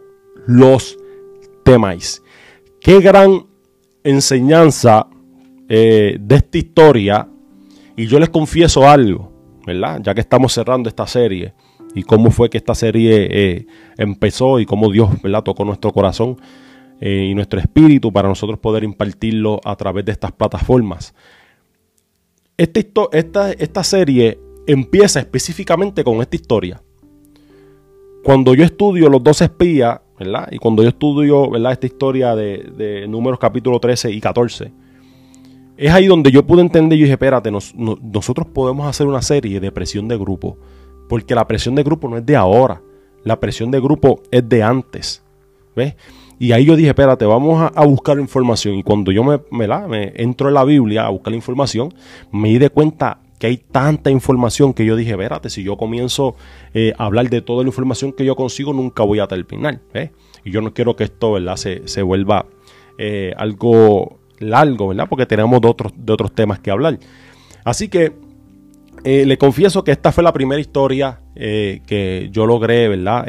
los 0.47 0.97
temáis. 1.63 2.23
Qué 2.79 2.99
gran 2.99 3.45
enseñanza 4.03 5.07
eh, 5.69 6.17
de 6.19 6.35
esta 6.35 6.57
historia. 6.57 7.27
Y 7.95 8.07
yo 8.07 8.19
les 8.19 8.29
confieso 8.29 8.87
algo, 8.87 9.31
¿verdad? 9.65 10.01
Ya 10.03 10.13
que 10.13 10.21
estamos 10.21 10.53
cerrando 10.53 10.89
esta 10.89 11.05
serie 11.05 11.53
y 11.93 12.03
cómo 12.03 12.31
fue 12.31 12.49
que 12.49 12.57
esta 12.57 12.75
serie 12.75 13.27
eh, 13.29 13.67
empezó 13.97 14.59
y 14.59 14.65
cómo 14.65 14.91
Dios, 14.91 15.21
¿verdad? 15.21 15.43
Tocó 15.43 15.63
nuestro 15.63 15.91
corazón 15.91 16.37
eh, 16.99 17.27
y 17.29 17.35
nuestro 17.35 17.59
espíritu 17.59 18.11
para 18.11 18.27
nosotros 18.27 18.59
poder 18.59 18.83
impartirlo 18.83 19.59
a 19.63 19.75
través 19.75 20.05
de 20.05 20.11
estas 20.11 20.31
plataformas. 20.31 21.13
Esta, 22.55 23.49
esta, 23.57 23.83
serie 23.83 24.39
empieza 24.67 25.19
específicamente 25.19 26.03
con 26.03 26.21
esta 26.21 26.35
historia. 26.35 26.83
Cuando 28.23 28.53
yo 28.53 28.63
estudio 28.63 29.09
los 29.09 29.23
dos 29.23 29.41
espías, 29.41 29.99
¿verdad? 30.19 30.49
Y 30.51 30.59
cuando 30.59 30.83
yo 30.83 30.89
estudio, 30.89 31.49
¿verdad? 31.49 31.71
Esta 31.71 31.87
historia 31.87 32.35
de, 32.35 33.05
números 33.09 33.39
capítulo 33.39 33.79
13 33.79 34.11
y 34.11 34.21
14, 34.21 34.71
es 35.77 35.91
ahí 35.91 36.05
donde 36.05 36.31
yo 36.31 36.45
pude 36.45 36.61
entender 36.61 36.97
y 36.99 37.01
dije, 37.01 37.13
espérate, 37.13 37.49
nosotros 37.51 38.47
podemos 38.53 38.87
hacer 38.87 39.07
una 39.07 39.23
serie 39.23 39.59
de 39.59 39.71
presión 39.71 40.07
de 40.07 40.17
grupo, 40.17 40.57
porque 41.09 41.33
la 41.33 41.47
presión 41.47 41.73
de 41.73 41.81
grupo 41.81 42.07
no 42.07 42.17
es 42.17 42.25
de 42.25 42.35
ahora, 42.35 42.83
la 43.23 43.39
presión 43.39 43.71
de 43.71 43.79
grupo 43.79 44.21
es 44.29 44.47
de 44.47 44.61
antes. 44.61 45.23
¿Ves? 45.75 45.95
Y 46.43 46.51
ahí 46.51 46.65
yo 46.65 46.75
dije, 46.75 46.89
espérate, 46.89 47.23
vamos 47.23 47.71
a, 47.73 47.85
buscar 47.85 48.19
información. 48.19 48.75
Y 48.75 48.83
cuando 48.83 49.13
yo 49.13 49.23
me, 49.23 49.39
me, 49.49 49.65
la, 49.65 49.87
me 49.87 50.11
entro 50.17 50.49
en 50.49 50.55
la 50.55 50.65
Biblia 50.65 51.05
a 51.05 51.09
buscar 51.09 51.31
la 51.31 51.37
información, 51.37 51.93
me 52.33 52.49
di 52.49 52.57
de 52.57 52.69
cuenta 52.69 53.19
que 53.39 53.47
hay 53.47 53.55
tanta 53.55 54.11
información 54.11 54.73
que 54.73 54.83
yo 54.83 54.97
dije, 54.97 55.11
espérate, 55.11 55.49
si 55.49 55.63
yo 55.63 55.77
comienzo 55.77 56.35
eh, 56.73 56.91
a 56.97 57.05
hablar 57.05 57.29
de 57.29 57.41
toda 57.41 57.63
la 57.63 57.69
información 57.69 58.11
que 58.11 58.25
yo 58.25 58.35
consigo, 58.35 58.73
nunca 58.73 59.03
voy 59.03 59.19
a 59.19 59.27
terminar. 59.27 59.79
Y 60.43 60.51
yo 60.51 60.61
no 60.61 60.73
quiero 60.73 60.97
que 60.97 61.05
esto 61.05 61.31
¿verdad? 61.31 61.55
Se, 61.55 61.87
se 61.87 62.01
vuelva 62.01 62.45
eh, 62.97 63.33
algo 63.37 64.19
largo, 64.39 64.89
¿verdad? 64.89 65.07
Porque 65.07 65.25
tenemos 65.25 65.61
de 65.61 65.69
otros, 65.69 65.93
de 65.95 66.11
otros 66.11 66.35
temas 66.35 66.59
que 66.59 66.71
hablar. 66.71 66.99
Así 67.63 67.87
que 67.87 68.11
eh, 69.05 69.25
le 69.25 69.37
confieso 69.37 69.85
que 69.85 69.91
esta 69.93 70.11
fue 70.11 70.25
la 70.25 70.33
primera 70.33 70.59
historia 70.59 71.21
eh, 71.37 71.79
que 71.87 72.27
yo 72.33 72.45
logré, 72.45 72.89
¿verdad? 72.89 73.27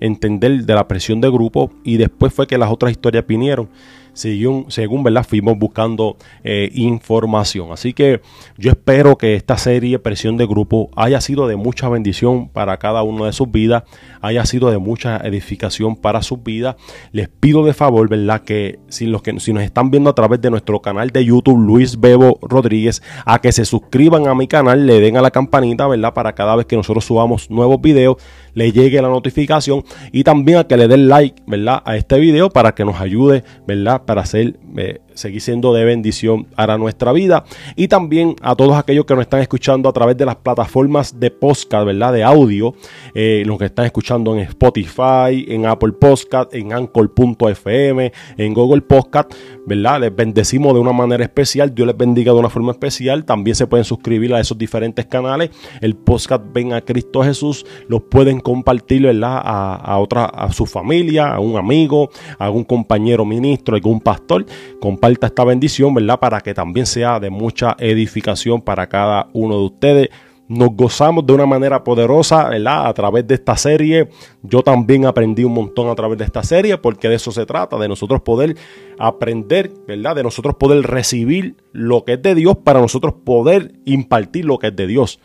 Entender 0.00 0.64
de 0.64 0.74
la 0.74 0.88
presión 0.88 1.20
de 1.20 1.30
grupo 1.30 1.70
y 1.84 1.96
después 1.96 2.32
fue 2.32 2.46
que 2.46 2.58
las 2.58 2.70
otras 2.70 2.92
historias 2.92 3.26
vinieron 3.26 3.68
según, 4.16 4.70
según 4.70 5.02
¿verdad? 5.02 5.26
fuimos 5.28 5.58
buscando 5.58 6.16
eh, 6.42 6.70
información. 6.74 7.70
Así 7.70 7.92
que 7.92 8.22
yo 8.56 8.70
espero 8.70 9.18
que 9.18 9.34
esta 9.34 9.58
serie 9.58 9.98
Presión 9.98 10.38
de 10.38 10.46
Grupo 10.46 10.90
haya 10.96 11.20
sido 11.20 11.46
de 11.46 11.56
mucha 11.56 11.88
bendición 11.90 12.48
para 12.48 12.78
cada 12.78 13.02
uno 13.02 13.26
de 13.26 13.32
sus 13.34 13.50
vidas, 13.50 13.84
haya 14.22 14.46
sido 14.46 14.70
de 14.70 14.78
mucha 14.78 15.18
edificación 15.18 15.96
para 15.96 16.22
sus 16.22 16.42
vidas. 16.42 16.76
Les 17.12 17.28
pido 17.28 17.62
de 17.64 17.74
favor, 17.74 18.08
¿verdad? 18.08 18.40
Que 18.40 18.78
si, 18.88 19.06
los 19.06 19.20
que 19.20 19.38
si 19.38 19.52
nos 19.52 19.62
están 19.62 19.90
viendo 19.90 20.08
a 20.08 20.14
través 20.14 20.40
de 20.40 20.50
nuestro 20.50 20.80
canal 20.80 21.10
de 21.10 21.22
YouTube, 21.22 21.58
Luis 21.58 22.00
Bebo 22.00 22.38
Rodríguez, 22.40 23.02
a 23.26 23.38
que 23.40 23.52
se 23.52 23.66
suscriban 23.66 24.28
a 24.28 24.34
mi 24.34 24.48
canal, 24.48 24.86
le 24.86 24.98
den 24.98 25.18
a 25.18 25.20
la 25.20 25.30
campanita, 25.30 25.86
¿verdad? 25.86 26.14
Para 26.14 26.34
cada 26.34 26.56
vez 26.56 26.64
que 26.64 26.76
nosotros 26.76 27.04
subamos 27.04 27.50
nuevos 27.50 27.82
videos, 27.82 28.16
le 28.56 28.72
llegue 28.72 29.00
la 29.02 29.08
notificación 29.08 29.84
y 30.12 30.24
también 30.24 30.58
a 30.58 30.64
que 30.64 30.78
le 30.78 30.88
den 30.88 31.08
like, 31.08 31.42
¿verdad? 31.46 31.82
A 31.84 31.96
este 31.96 32.18
video 32.18 32.48
para 32.48 32.74
que 32.74 32.86
nos 32.86 33.00
ayude, 33.00 33.44
¿verdad? 33.66 34.02
Para 34.06 34.22
hacer 34.22 34.58
eh, 34.78 35.00
seguir 35.12 35.40
siendo 35.42 35.74
de 35.74 35.84
bendición 35.84 36.44
para 36.44 36.78
nuestra 36.78 37.12
vida. 37.12 37.44
Y 37.74 37.88
también 37.88 38.34
a 38.40 38.54
todos 38.54 38.76
aquellos 38.76 39.04
que 39.04 39.14
nos 39.14 39.22
están 39.22 39.40
escuchando 39.40 39.88
a 39.88 39.92
través 39.92 40.16
de 40.16 40.24
las 40.24 40.36
plataformas 40.36 41.20
de 41.20 41.30
podcast, 41.30 41.84
¿verdad? 41.84 42.14
De 42.14 42.24
audio. 42.24 42.74
Eh, 43.14 43.42
los 43.44 43.58
que 43.58 43.66
están 43.66 43.84
escuchando 43.84 44.34
en 44.34 44.40
Spotify, 44.40 45.44
en 45.48 45.66
Apple 45.66 45.92
Podcast, 45.92 46.54
en 46.54 46.72
Anchor.fm, 46.72 48.12
en 48.38 48.54
Google 48.54 48.80
Podcast, 48.82 49.34
¿verdad? 49.66 50.00
Les 50.00 50.16
bendecimos 50.16 50.72
de 50.72 50.80
una 50.80 50.92
manera 50.92 51.24
especial. 51.24 51.74
Dios 51.74 51.86
les 51.86 51.96
bendiga 51.96 52.32
de 52.32 52.38
una 52.38 52.48
forma 52.48 52.72
especial. 52.72 53.26
También 53.26 53.54
se 53.54 53.66
pueden 53.66 53.84
suscribir 53.84 54.32
a 54.32 54.40
esos 54.40 54.56
diferentes 54.56 55.04
canales. 55.04 55.50
El 55.82 55.94
podcast 55.94 56.42
Ven 56.54 56.72
a 56.72 56.80
Cristo 56.80 57.22
Jesús. 57.22 57.66
Los 57.88 58.02
pueden 58.02 58.40
compartir, 58.46 59.02
¿verdad? 59.02 59.40
A, 59.42 59.74
a 59.74 59.98
otra, 59.98 60.26
a 60.26 60.52
su 60.52 60.66
familia, 60.66 61.34
a 61.34 61.40
un 61.40 61.56
amigo, 61.56 62.10
a 62.38 62.44
algún 62.44 62.62
compañero 62.62 63.24
ministro, 63.24 63.74
algún 63.74 63.98
pastor. 63.98 64.46
Compartir 64.80 65.18
esta 65.22 65.42
bendición, 65.42 65.92
¿verdad? 65.92 66.20
Para 66.20 66.40
que 66.40 66.54
también 66.54 66.86
sea 66.86 67.18
de 67.18 67.28
mucha 67.28 67.74
edificación 67.80 68.60
para 68.60 68.88
cada 68.88 69.26
uno 69.32 69.58
de 69.58 69.64
ustedes. 69.64 70.08
Nos 70.46 70.68
gozamos 70.76 71.26
de 71.26 71.32
una 71.32 71.44
manera 71.44 71.82
poderosa, 71.82 72.48
¿verdad? 72.48 72.86
A 72.86 72.94
través 72.94 73.26
de 73.26 73.34
esta 73.34 73.56
serie. 73.56 74.10
Yo 74.44 74.62
también 74.62 75.06
aprendí 75.06 75.42
un 75.42 75.54
montón 75.54 75.88
a 75.88 75.96
través 75.96 76.16
de 76.16 76.24
esta 76.24 76.44
serie 76.44 76.78
porque 76.78 77.08
de 77.08 77.16
eso 77.16 77.32
se 77.32 77.46
trata, 77.46 77.76
de 77.78 77.88
nosotros 77.88 78.20
poder 78.20 78.54
aprender, 78.96 79.72
¿verdad? 79.88 80.14
De 80.14 80.22
nosotros 80.22 80.54
poder 80.54 80.86
recibir 80.86 81.56
lo 81.72 82.04
que 82.04 82.12
es 82.12 82.22
de 82.22 82.36
Dios 82.36 82.58
para 82.62 82.80
nosotros 82.80 83.14
poder 83.24 83.72
impartir 83.86 84.44
lo 84.44 84.60
que 84.60 84.68
es 84.68 84.76
de 84.76 84.86
Dios. 84.86 85.18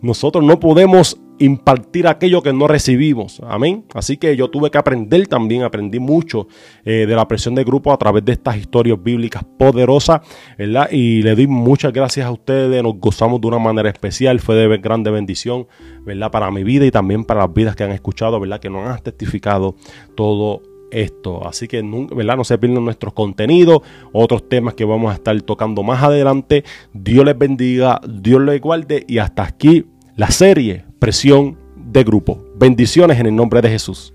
Nosotros 0.00 0.42
no 0.44 0.60
podemos 0.60 1.18
impartir 1.38 2.06
aquello 2.06 2.42
que 2.42 2.52
no 2.52 2.66
recibimos. 2.66 3.40
Amén. 3.46 3.84
Así 3.94 4.16
que 4.16 4.36
yo 4.36 4.50
tuve 4.50 4.70
que 4.70 4.78
aprender 4.78 5.26
también, 5.26 5.62
aprendí 5.62 5.98
mucho 5.98 6.48
eh, 6.84 7.06
de 7.06 7.14
la 7.14 7.26
presión 7.26 7.54
de 7.54 7.64
grupo 7.64 7.92
a 7.92 7.98
través 7.98 8.24
de 8.24 8.32
estas 8.32 8.56
historias 8.56 9.02
bíblicas 9.02 9.44
poderosas, 9.58 10.20
¿verdad? 10.58 10.88
Y 10.90 11.22
le 11.22 11.34
doy 11.34 11.46
muchas 11.46 11.92
gracias 11.92 12.26
a 12.26 12.30
ustedes, 12.30 12.82
nos 12.82 12.98
gozamos 12.98 13.40
de 13.40 13.48
una 13.48 13.58
manera 13.58 13.88
especial, 13.88 14.40
fue 14.40 14.54
de 14.56 14.78
grande 14.78 15.10
bendición, 15.10 15.66
¿verdad? 16.04 16.30
Para 16.30 16.50
mi 16.50 16.64
vida 16.64 16.86
y 16.86 16.90
también 16.90 17.24
para 17.24 17.40
las 17.40 17.52
vidas 17.52 17.76
que 17.76 17.84
han 17.84 17.92
escuchado, 17.92 18.38
¿verdad? 18.40 18.60
Que 18.60 18.70
nos 18.70 18.88
han 18.88 19.02
testificado 19.02 19.76
todo 20.14 20.62
esto. 20.90 21.46
Así 21.46 21.66
que 21.68 21.82
¿verdad? 21.82 22.36
no 22.36 22.44
se 22.44 22.56
pierdan 22.58 22.84
nuestros 22.84 23.12
contenidos, 23.12 23.80
otros 24.12 24.48
temas 24.48 24.74
que 24.74 24.84
vamos 24.84 25.10
a 25.10 25.14
estar 25.14 25.40
tocando 25.42 25.82
más 25.82 26.02
adelante. 26.02 26.64
Dios 26.92 27.24
les 27.24 27.36
bendiga, 27.36 28.00
Dios 28.08 28.40
les 28.42 28.60
guarde 28.60 29.04
y 29.08 29.18
hasta 29.18 29.42
aquí 29.42 29.86
la 30.16 30.30
serie 30.30 30.84
Presión 31.04 31.58
de 31.76 32.02
Grupo. 32.02 32.42
Bendiciones 32.56 33.20
en 33.20 33.26
el 33.26 33.36
nombre 33.36 33.60
de 33.60 33.68
Jesús. 33.68 34.13